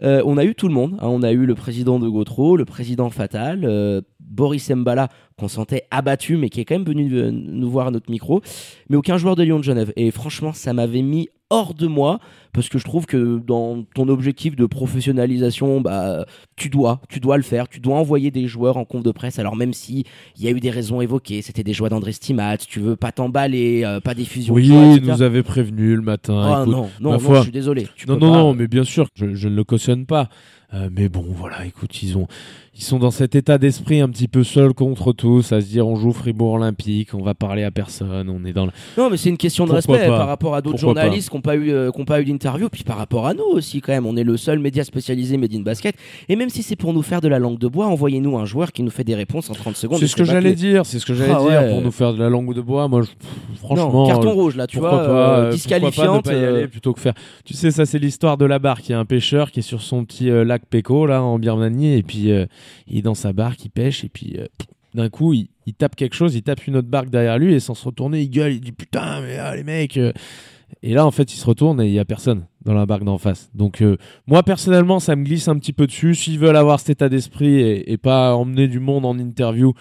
On 0.00 0.36
a 0.36 0.44
eu 0.44 0.54
tout 0.54 0.68
le 0.68 0.74
monde. 0.74 0.94
hein. 1.00 1.06
on 1.06 1.22
a 1.22 1.32
eu 1.32 1.46
le 1.46 1.54
président 1.54 1.98
de 1.98 2.08
Gautreau, 2.08 2.56
le 2.56 2.64
président 2.64 3.10
Fatal, 3.10 4.02
Boris 4.24 4.70
Mbala, 4.70 5.08
qu'on 5.38 5.48
sentait 5.48 5.86
abattu, 5.90 6.36
mais 6.36 6.48
qui 6.48 6.60
est 6.60 6.64
quand 6.64 6.74
même 6.74 6.84
venu 6.84 7.12
euh, 7.14 7.30
nous 7.30 7.70
voir 7.70 7.88
à 7.88 7.90
notre 7.90 8.10
micro. 8.10 8.40
Mais 8.88 8.96
aucun 8.96 9.16
joueur 9.16 9.36
de 9.36 9.42
Lyon 9.42 9.58
de 9.58 9.64
Genève. 9.64 9.92
Et 9.96 10.10
franchement, 10.10 10.52
ça 10.52 10.72
m'avait 10.72 11.02
mis 11.02 11.28
hors 11.50 11.74
de 11.74 11.86
moi, 11.86 12.18
parce 12.54 12.68
que 12.68 12.78
je 12.78 12.84
trouve 12.84 13.04
que 13.04 13.38
dans 13.44 13.82
ton 13.94 14.08
objectif 14.08 14.56
de 14.56 14.64
professionnalisation, 14.64 15.80
bah, 15.80 16.24
tu 16.56 16.70
dois, 16.70 17.00
tu 17.08 17.20
dois 17.20 17.36
le 17.36 17.42
faire. 17.42 17.68
Tu 17.68 17.80
dois 17.80 17.96
envoyer 17.96 18.30
des 18.30 18.46
joueurs 18.46 18.76
en 18.76 18.84
conf 18.84 19.02
de 19.02 19.10
presse. 19.10 19.38
Alors 19.38 19.56
même 19.56 19.74
si 19.74 20.04
il 20.38 20.44
y 20.44 20.48
a 20.48 20.50
eu 20.52 20.60
des 20.60 20.70
raisons 20.70 21.00
évoquées, 21.00 21.42
c'était 21.42 21.64
des 21.64 21.72
joueurs 21.72 21.90
d'André 21.90 22.12
Stimat, 22.12 22.58
tu 22.58 22.80
veux 22.80 22.96
pas 22.96 23.12
t'emballer, 23.12 23.82
euh, 23.84 24.00
pas 24.00 24.14
diffusion. 24.14 24.54
de 24.54 24.60
Oui, 24.60 24.68
il 24.68 25.02
nous 25.02 25.22
avait 25.22 25.42
prévenu 25.42 25.96
le 25.96 26.02
matin. 26.02 26.40
Ah 26.42 26.62
Écoute, 26.62 26.74
non, 26.74 26.90
non, 27.00 27.12
non, 27.12 27.18
foi. 27.18 27.38
je 27.38 27.42
suis 27.42 27.52
désolé. 27.52 27.88
Tu 27.96 28.06
non, 28.06 28.16
non, 28.16 28.30
pas, 28.30 28.38
non, 28.38 28.54
mais 28.54 28.68
bien 28.68 28.84
sûr, 28.84 29.08
je, 29.14 29.34
je 29.34 29.48
ne 29.48 29.56
le 29.56 29.64
cautionne 29.64 30.06
pas. 30.06 30.28
Euh, 30.74 30.88
mais 30.90 31.08
bon, 31.08 31.24
voilà, 31.28 31.64
écoute, 31.66 32.02
ils 32.02 32.18
ont, 32.18 32.26
ils 32.74 32.82
sont 32.82 32.98
dans 32.98 33.12
cet 33.12 33.36
état 33.36 33.58
d'esprit 33.58 34.00
un 34.00 34.08
petit 34.08 34.26
peu 34.26 34.42
seul 34.42 34.74
contre 34.74 35.12
tous, 35.12 35.52
à 35.52 35.60
se 35.60 35.66
dire 35.66 35.86
on 35.86 35.94
joue 35.94 36.12
Fribourg 36.12 36.54
Olympique, 36.54 37.14
on 37.14 37.22
va 37.22 37.34
parler 37.34 37.62
à 37.62 37.70
personne, 37.70 38.28
on 38.28 38.44
est 38.44 38.52
dans 38.52 38.66
le. 38.66 38.72
Non, 38.98 39.08
mais 39.08 39.16
c'est 39.16 39.28
une 39.28 39.36
question 39.36 39.66
de 39.66 39.70
Pourquoi 39.70 39.96
respect 39.96 40.10
pas 40.10 40.18
par 40.18 40.26
rapport 40.26 40.54
à 40.54 40.62
d'autres 40.62 40.78
journalistes 40.78 41.30
qui 41.30 41.36
n'ont 41.36 41.42
pas 41.42 41.54
eu, 41.54 41.70
euh, 41.70 41.92
qui 41.92 42.00
ont 42.00 42.04
pas 42.04 42.20
eu 42.20 42.24
d'interview, 42.24 42.43
puis 42.70 42.84
par 42.84 42.98
rapport 42.98 43.26
à 43.26 43.34
nous 43.34 43.44
aussi 43.44 43.80
quand 43.80 43.92
même. 43.92 44.06
On 44.06 44.16
est 44.16 44.24
le 44.24 44.36
seul 44.36 44.58
média 44.58 44.84
spécialisé 44.84 45.36
Made 45.36 45.54
in 45.54 45.60
Basket. 45.60 45.94
Et 46.28 46.36
même 46.36 46.48
si 46.50 46.62
c'est 46.62 46.76
pour 46.76 46.92
nous 46.92 47.02
faire 47.02 47.20
de 47.20 47.28
la 47.28 47.38
langue 47.38 47.58
de 47.58 47.68
bois, 47.68 47.86
envoyez-nous 47.86 48.36
un 48.36 48.44
joueur 48.44 48.72
qui 48.72 48.82
nous 48.82 48.90
fait 48.90 49.04
des 49.04 49.14
réponses 49.14 49.50
en 49.50 49.54
30 49.54 49.76
secondes. 49.76 49.98
C'est 49.98 50.06
ce 50.06 50.16
que 50.16 50.24
j'allais 50.24 50.54
dire, 50.54 50.86
c'est 50.86 50.98
ce 50.98 51.06
que 51.06 51.14
j'allais 51.14 51.32
Ah 51.34 51.40
dire 51.62 51.68
pour 51.70 51.82
nous 51.82 51.90
faire 51.90 52.12
de 52.12 52.18
la 52.18 52.28
langue 52.28 52.54
de 52.54 52.60
bois. 52.60 52.86
Moi, 52.88 53.02
je- 53.02 53.08
pff, 53.08 53.58
franchement, 53.60 53.92
Non, 53.92 54.06
carton 54.06 54.30
euh, 54.30 54.32
rouge 54.32 54.56
là, 54.56 54.66
tu 54.66 54.78
vois, 54.78 54.90
pas, 54.90 54.96
euh, 54.96 55.00
euh, 55.00 55.04
pourquoi 55.06 55.36
pas 55.36 55.46
ne 55.46 55.52
disqualifiante. 55.52 56.24
pas 56.24 56.32
y 56.34 56.44
aller 56.44 56.68
plutôt 56.68 56.92
que 56.92 57.00
faire. 57.00 57.14
Tu 57.44 57.54
sais, 57.54 57.70
ça 57.70 57.86
c'est 57.86 57.98
l'histoire 57.98 58.36
de 58.36 58.44
la 58.44 58.58
barque. 58.58 58.88
Il 58.88 58.92
y 58.92 58.94
a 58.94 58.98
un 58.98 59.04
pêcheur 59.04 59.50
qui 59.50 59.60
est 59.60 59.62
sur 59.62 59.82
son 59.82 60.04
petit 60.04 60.30
euh, 60.30 60.44
lac 60.44 60.62
Péco 60.66 61.06
là 61.06 61.22
en 61.22 61.38
Birmanie 61.38 61.94
et 61.94 62.02
puis 62.02 62.30
euh, 62.30 62.46
il 62.86 62.98
est 62.98 63.02
dans 63.02 63.14
sa 63.14 63.32
barque, 63.32 63.64
il 63.64 63.70
pêche 63.70 64.04
et 64.04 64.08
puis 64.08 64.36
d'un 64.94 65.08
coup 65.08 65.32
il, 65.32 65.48
il 65.66 65.74
tape 65.74 65.96
quelque 65.96 66.14
chose, 66.14 66.34
il 66.36 66.42
tape 66.42 66.66
une 66.66 66.76
autre 66.76 66.88
barque 66.88 67.10
derrière 67.10 67.38
lui 67.38 67.54
et 67.54 67.60
sans 67.60 67.74
se 67.74 67.84
retourner 67.84 68.20
il 68.20 68.30
gueule, 68.30 68.52
il 68.52 68.60
dit 68.60 68.72
putain 68.72 69.20
mais 69.22 69.38
ah, 69.38 69.56
les 69.56 69.64
mecs. 69.64 69.96
euh, 69.96 70.12
Et 70.82 70.94
là, 70.94 71.06
en 71.06 71.10
fait, 71.10 71.32
il 71.32 71.36
se 71.36 71.46
retourne 71.46 71.80
et 71.80 71.86
il 71.86 71.92
y 71.92 71.98
a 71.98 72.04
personne 72.04 72.46
dans 72.64 72.74
la 72.74 72.86
barque 72.86 73.04
d'en 73.04 73.18
face. 73.18 73.50
Donc, 73.54 73.82
euh, 73.82 73.96
moi, 74.26 74.42
personnellement, 74.42 75.00
ça 75.00 75.16
me 75.16 75.24
glisse 75.24 75.48
un 75.48 75.58
petit 75.58 75.72
peu 75.72 75.86
dessus. 75.86 76.14
S'ils 76.14 76.38
veulent 76.38 76.56
avoir 76.56 76.80
cet 76.80 76.90
état 76.90 77.08
d'esprit 77.08 77.54
et, 77.60 77.92
et 77.92 77.96
pas 77.98 78.34
emmener 78.34 78.68
du 78.68 78.80
monde 78.80 79.04
en 79.06 79.18
interview, 79.18 79.72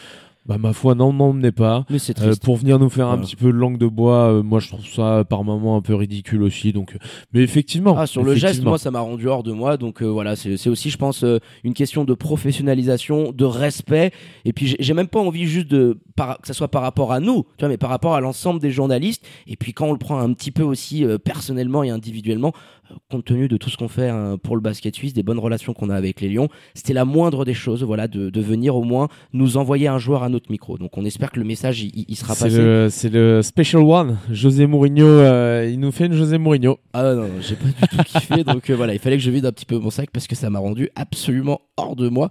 bah, 0.45 0.57
ma 0.57 0.73
foi, 0.73 0.93
non, 0.93 1.13
m'emmenez 1.13 1.53
pas. 1.53 1.85
Mais 1.89 1.99
c'est 1.99 2.19
Euh, 2.19 2.25
triste. 2.25 2.43
pour 2.43 2.57
venir 2.57 2.77
nous 2.77 2.89
faire 2.89 3.07
un 3.07 3.17
petit 3.17 3.37
peu 3.37 3.45
de 3.45 3.57
langue 3.57 3.77
de 3.77 3.87
bois, 3.87 4.29
euh, 4.29 4.43
moi 4.43 4.59
je 4.59 4.67
trouve 4.67 4.85
ça 4.85 5.19
euh, 5.19 5.23
par 5.23 5.45
moments 5.45 5.77
un 5.77 5.81
peu 5.81 5.95
ridicule 5.95 6.43
aussi. 6.43 6.73
Donc, 6.73 6.97
mais 7.33 7.39
effectivement, 7.43 7.95
Ah, 7.97 8.05
sur 8.07 8.23
le 8.25 8.35
geste, 8.35 8.61
moi, 8.61 8.77
ça 8.77 8.91
m'a 8.91 8.99
rendu 8.99 9.29
hors 9.29 9.43
de 9.43 9.53
moi. 9.53 9.77
Donc 9.77 10.01
euh, 10.03 10.05
voilà, 10.05 10.35
c'est 10.35 10.67
aussi, 10.67 10.89
je 10.89 10.97
pense, 10.97 11.23
euh, 11.23 11.39
une 11.63 11.73
question 11.73 12.03
de 12.03 12.13
professionnalisation, 12.13 13.31
de 13.31 13.45
respect. 13.45 14.11
Et 14.43 14.51
puis, 14.51 14.75
j'ai 14.79 14.93
même 14.93 15.07
pas 15.07 15.21
envie 15.21 15.45
juste 15.45 15.69
de 15.71 15.97
par, 16.15 16.39
que 16.39 16.47
ça 16.47 16.53
soit 16.53 16.67
par 16.69 16.81
rapport 16.81 17.11
à 17.11 17.19
nous, 17.19 17.43
tu 17.57 17.61
vois, 17.65 17.69
mais 17.69 17.77
par 17.77 17.89
rapport 17.89 18.13
à 18.15 18.21
l'ensemble 18.21 18.59
des 18.59 18.71
journalistes. 18.71 19.25
Et 19.47 19.55
puis, 19.55 19.73
quand 19.73 19.87
on 19.87 19.91
le 19.91 19.97
prend 19.97 20.19
un 20.19 20.33
petit 20.33 20.51
peu 20.51 20.63
aussi 20.63 21.05
euh, 21.05 21.17
personnellement 21.17 21.83
et 21.83 21.89
individuellement, 21.89 22.53
euh, 22.91 22.95
compte 23.09 23.25
tenu 23.25 23.47
de 23.47 23.57
tout 23.57 23.69
ce 23.69 23.77
qu'on 23.77 23.87
fait 23.87 24.09
hein, 24.09 24.37
pour 24.41 24.55
le 24.55 24.61
basket 24.61 24.95
suisse, 24.95 25.13
des 25.13 25.23
bonnes 25.23 25.39
relations 25.39 25.73
qu'on 25.73 25.89
a 25.89 25.95
avec 25.95 26.21
les 26.21 26.29
Lions, 26.29 26.49
c'était 26.73 26.93
la 26.93 27.05
moindre 27.05 27.45
des 27.45 27.53
choses, 27.53 27.83
voilà, 27.83 28.07
de, 28.07 28.29
de 28.29 28.41
venir 28.41 28.75
au 28.75 28.83
moins 28.83 29.07
nous 29.33 29.57
envoyer 29.57 29.87
un 29.87 29.97
joueur 29.99 30.23
à 30.23 30.29
notre 30.29 30.51
micro. 30.51 30.77
Donc, 30.77 30.97
on 30.97 31.05
espère 31.05 31.31
que 31.31 31.39
le 31.39 31.45
message, 31.45 31.81
il, 31.83 32.15
sera 32.15 32.35
passé. 32.35 32.87
c'est 32.89 33.09
le 33.09 33.41
special 33.41 33.83
one, 33.83 34.17
José 34.29 34.67
Mourinho. 34.67 35.05
euh, 35.05 35.69
il 35.71 35.79
nous 35.79 35.91
fait 35.91 36.05
une 36.05 36.13
José 36.13 36.37
Mourinho. 36.37 36.77
Ah 36.93 37.03
non, 37.03 37.23
non, 37.23 37.29
j'ai 37.41 37.55
pas 37.55 37.65
du 37.65 37.73
tout 37.73 38.03
kiffé. 38.03 38.43
Donc 38.43 38.69
voilà, 38.71 38.93
il 38.93 38.99
fallait 38.99 39.17
que 39.17 39.23
je 39.23 39.31
vide 39.31 39.45
un 39.45 39.51
petit 39.51 39.65
peu 39.65 39.77
mon 39.77 39.89
sac 39.89 40.09
parce 40.11 40.27
que 40.27 40.35
ça 40.35 40.49
m'a 40.49 40.59
rendu 40.59 40.89
absolument 40.95 41.61
hors 41.77 41.95
de 41.95 42.09
moi 42.09 42.29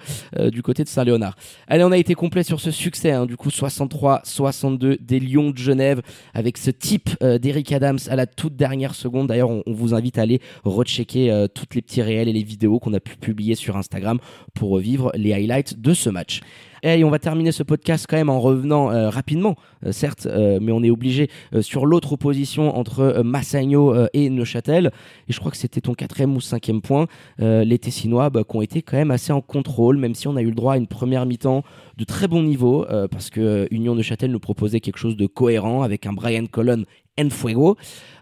du 0.53 0.62
côté 0.62 0.85
de 0.85 0.89
Saint-Léonard. 0.89 1.35
Allez, 1.67 1.85
on 1.85 1.93
a 1.93 1.99
été 1.99 2.15
complet 2.15 2.43
sur 2.43 2.61
ce 2.61 2.71
succès. 2.71 3.11
hein, 3.11 3.27
du 3.27 3.37
coup, 3.37 3.51
63-62 3.73 4.99
des 5.00 5.21
Lions 5.21 5.50
de 5.50 5.59
Genève 5.59 6.02
avec 6.35 6.59
ce 6.59 6.71
type 6.71 7.11
euh, 7.23 7.38
d'Eric 7.38 7.73
Adams 7.73 7.99
à 8.09 8.17
la 8.17 8.26
toute 8.26 8.57
dernière 8.57 8.95
seconde. 8.95 9.29
D'ailleurs, 9.29 9.50
on, 9.50 9.62
vous 9.67 9.95
invite 9.95 10.19
à 10.19 10.23
aller 10.23 10.41
rechecker 10.64 11.31
euh, 11.31 11.47
toutes 11.47 11.75
les 11.75 11.83
petits 11.83 12.02
réels 12.02 12.29
et 12.29 12.33
les 12.33 12.43
vidéos 12.43 12.79
qu'on 12.79 12.95
a 12.95 13.00
pu 13.00 13.17
publier 13.17 13.55
sur 13.55 13.76
Instagram 13.76 14.19
pour 14.55 14.71
revivre 14.71 15.11
les 15.14 15.33
highlights 15.33 15.81
de 15.81 15.95
ce 15.95 16.11
match. 16.11 16.41
Et 16.83 17.05
on 17.05 17.11
va 17.11 17.19
terminer 17.19 17.53
ce 17.53 17.62
podcast 17.62 18.07
quand 18.09 18.17
même 18.17 18.29
en 18.31 18.41
revenant 18.41 18.91
euh, 18.91 19.09
rapidement, 19.09 19.55
euh, 19.87 19.93
certes, 19.93 20.27
euh, 20.27 20.59
mais 20.61 20.73
on 20.73 20.83
est 20.83 20.91
obligé 20.91 21.31
sur 21.61 21.87
l'autre 21.87 22.12
opposition 22.12 22.77
entre 22.77 23.23
Massagno 23.25 23.95
et 24.12 24.31
Neuchâtel. 24.31 24.91
Et 25.29 25.33
je 25.33 25.39
crois 25.39 25.51
que 25.51 25.57
c'était 25.57 25.81
ton 25.81 25.95
quatrième 25.95 26.35
ou 26.35 26.41
cinquième 26.41 26.81
point. 26.81 27.07
Les 27.39 27.79
Tessinois 27.79 28.31
bah, 28.31 28.43
qui 28.49 28.57
ont 28.57 28.62
été 28.62 28.83
quand 28.83 28.97
même 28.97 29.11
assez 29.11 29.33
en 29.33 29.41
contrôle, 29.41 29.97
même 29.97 30.15
si 30.15 30.29
on 30.29 30.37
a 30.37 30.43
eu 30.43 30.47
le 30.47 30.55
droit 30.55 30.75
à 30.75 30.77
une 30.77 30.87
première 30.87 31.27
mi-temps 31.27 31.62
de 31.97 32.05
très 32.05 32.29
bon 32.29 32.43
niveau, 32.43 32.87
parce 33.11 33.31
que 33.31 33.69
Union 33.71 33.95
Neuchâtel 33.95 34.31
nous 34.31 34.41
proposait 34.41 34.81
quelque 34.81 34.99
chose 34.99 35.17
de 35.17 35.27
cohérent 35.27 35.83
avec 35.83 36.07
un 36.07 36.12
Brian 36.12 36.47
Colon 36.47 36.85
en 37.21 37.31
fuego. 37.31 37.77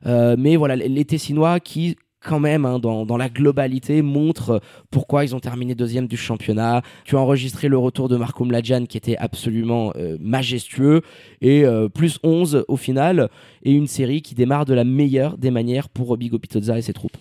Euh, 0.07 0.37
mais 0.39 0.57
voilà, 0.57 0.77
les 0.77 1.05
Tessinois 1.05 1.61
qui 1.61 1.97
quand 2.23 2.41
même, 2.41 2.65
hein, 2.65 2.79
dans, 2.79 3.07
dans 3.07 3.17
la 3.17 3.29
globalité, 3.29 4.03
montrent 4.03 4.51
euh, 4.51 4.59
pourquoi 4.91 5.25
ils 5.25 5.35
ont 5.35 5.41
terminé 5.41 5.75
deuxième 5.75 6.07
du 6.07 6.17
championnat. 6.17 6.83
Tu 7.05 7.17
as 7.17 7.21
enregistré 7.21 7.69
le 7.69 7.79
retour 7.79 8.09
de 8.09 8.17
Marco 8.17 8.45
Mladjan 8.45 8.87
qui 8.87 8.97
était 8.97 9.17
absolument 9.17 9.93
euh, 9.97 10.17
majestueux 10.21 11.03
et 11.41 11.65
euh, 11.65 11.89
plus 11.89 12.19
11 12.23 12.65
au 12.69 12.77
final 12.77 13.29
et 13.63 13.73
une 13.73 13.87
série 13.87 14.23
qui 14.23 14.35
démarre 14.35 14.65
de 14.65 14.75
la 14.75 14.85
meilleure 14.85 15.39
des 15.39 15.51
manières 15.51 15.89
pour 15.89 16.17
Bigo 16.17 16.39
Pitozza 16.39 16.79
et 16.79 16.83
ses 16.83 16.93
troupes. 16.93 17.17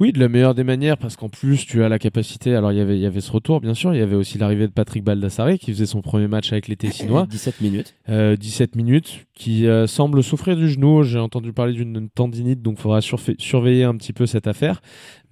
Oui, 0.00 0.12
de 0.12 0.18
la 0.18 0.30
meilleure 0.30 0.54
des 0.54 0.64
manières, 0.64 0.96
parce 0.96 1.14
qu'en 1.16 1.28
plus, 1.28 1.66
tu 1.66 1.84
as 1.84 1.90
la 1.90 1.98
capacité. 1.98 2.54
Alors, 2.54 2.72
il 2.72 2.78
y 2.78 2.80
avait, 2.80 2.96
il 2.96 3.02
y 3.02 3.06
avait 3.06 3.20
ce 3.20 3.30
retour, 3.30 3.60
bien 3.60 3.74
sûr. 3.74 3.92
Il 3.94 3.98
y 3.98 4.02
avait 4.02 4.16
aussi 4.16 4.38
l'arrivée 4.38 4.66
de 4.66 4.72
Patrick 4.72 5.04
Baldassare, 5.04 5.58
qui 5.58 5.72
faisait 5.72 5.84
son 5.84 6.00
premier 6.00 6.26
match 6.26 6.52
avec 6.52 6.68
les 6.68 6.76
Tessinois. 6.76 7.26
17 7.30 7.60
minutes. 7.60 7.94
Euh, 8.08 8.34
17 8.34 8.76
minutes, 8.76 9.26
qui 9.34 9.66
euh, 9.66 9.86
semble 9.86 10.22
souffrir 10.22 10.56
du 10.56 10.70
genou. 10.70 11.02
J'ai 11.02 11.18
entendu 11.18 11.52
parler 11.52 11.74
d'une 11.74 12.08
tendinite, 12.08 12.62
donc 12.62 12.76
il 12.78 12.80
faudra 12.80 13.02
surveiller 13.02 13.84
un 13.84 13.94
petit 13.94 14.14
peu 14.14 14.24
cette 14.24 14.46
affaire. 14.46 14.80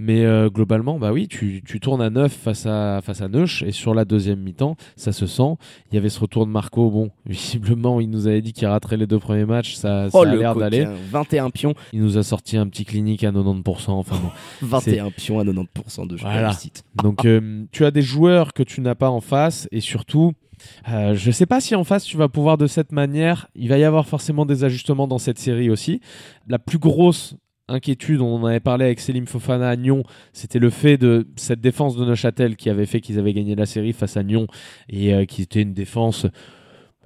Mais 0.01 0.25
euh, 0.25 0.49
globalement, 0.49 0.99
bah 0.99 1.13
oui, 1.13 1.27
tu, 1.27 1.63
tu 1.67 1.81
tournes 1.81 2.01
à 2.03 2.09
9 2.11 2.33
face 2.33 2.67
à, 2.67 3.01
face 3.03 3.21
à 3.21 3.27
Neuch, 3.29 3.63
et 3.65 3.73
sur 3.73 3.95
la 3.95 4.05
deuxième 4.05 4.39
mi-temps, 4.41 4.77
ça 4.97 5.11
se 5.13 5.27
sent. 5.27 5.57
Il 5.91 5.97
y 5.97 5.99
avait 5.99 6.09
ce 6.09 6.21
retour 6.21 6.47
de 6.47 6.51
Marco. 6.53 6.91
Bon, 6.91 7.11
visiblement, 7.27 8.01
il 8.01 8.09
nous 8.09 8.27
avait 8.29 8.41
dit 8.43 8.53
qu'il 8.53 8.67
raterait 8.69 8.97
les 8.97 9.07
deux 9.09 9.19
premiers 9.19 9.45
matchs. 9.45 9.75
Ça, 9.75 10.09
ça 10.11 10.19
Oh 10.19 10.23
a 10.23 10.27
le 10.27 10.39
l'air 10.39 10.55
d'aller. 10.55 10.85
coquin, 10.85 10.95
21 11.11 11.51
pions, 11.51 11.75
Il 11.93 12.01
nous 12.01 12.17
a 12.17 12.23
sorti 12.23 12.57
un 12.57 12.67
petit 12.69 12.85
clinique 12.85 13.25
à 13.25 13.33
90%. 13.33 13.91
Enfin 13.91 14.17
bon. 14.23 14.31
21 14.67 15.11
pions 15.11 15.41
à 15.41 15.45
90% 15.45 16.07
de 16.07 16.17
Voilà. 16.17 16.49
réussite. 16.51 16.85
Donc 17.03 17.25
euh, 17.25 17.65
tu 17.73 17.85
as 17.85 17.91
des 17.91 18.03
joueurs 18.03 18.53
que 18.53 18.63
tu 18.63 18.81
n'as 18.81 18.95
pas 18.95 19.11
en 19.11 19.21
face 19.21 19.67
et 19.73 19.81
surtout, 19.81 20.33
euh, 20.89 21.15
je 21.15 21.27
ne 21.29 21.33
sais 21.33 21.47
pas 21.47 21.61
si 21.61 21.75
en 21.75 21.83
face 21.85 22.05
tu 22.05 22.17
vas 22.17 22.29
pouvoir 22.29 22.57
de 22.57 22.67
cette 22.69 22.93
manière. 22.93 23.49
Il 23.57 23.69
va 23.69 23.79
y 23.79 23.85
avoir 23.85 24.07
forcément 24.07 24.47
des 24.47 24.63
ajustements 24.65 25.09
dans 25.09 25.19
cette 25.19 25.39
série 25.39 25.71
aussi. 25.71 26.01
La 26.47 26.59
plus 26.61 26.79
grosse 26.79 27.35
inquiétude, 27.69 28.21
on 28.21 28.37
en 28.37 28.45
avait 28.47 28.61
parlé 28.61 28.85
avec 28.87 29.01
Selim 29.01 29.27
Fofana 29.27 29.69
à 29.69 29.77
Nyon, 29.77 30.03
c'était 30.33 30.59
le 30.59 30.71
fait 30.71 30.97
de 30.99 31.27
cette 31.37 31.61
défense 31.61 31.97
de 31.97 32.05
Neuchâtel 32.05 32.57
qui 32.57 32.71
avait 32.71 32.87
fait 32.87 33.01
qu'ils 33.01 33.19
avaient 33.19 33.33
gagné 33.35 33.55
la 33.55 33.67
série 33.67 33.93
face 33.93 34.17
à 34.17 34.23
Nyon 34.23 34.47
et 34.89 35.15
euh, 35.15 35.25
qui 35.25 35.43
était 35.43 35.63
une 35.63 35.75
défense 35.75 36.27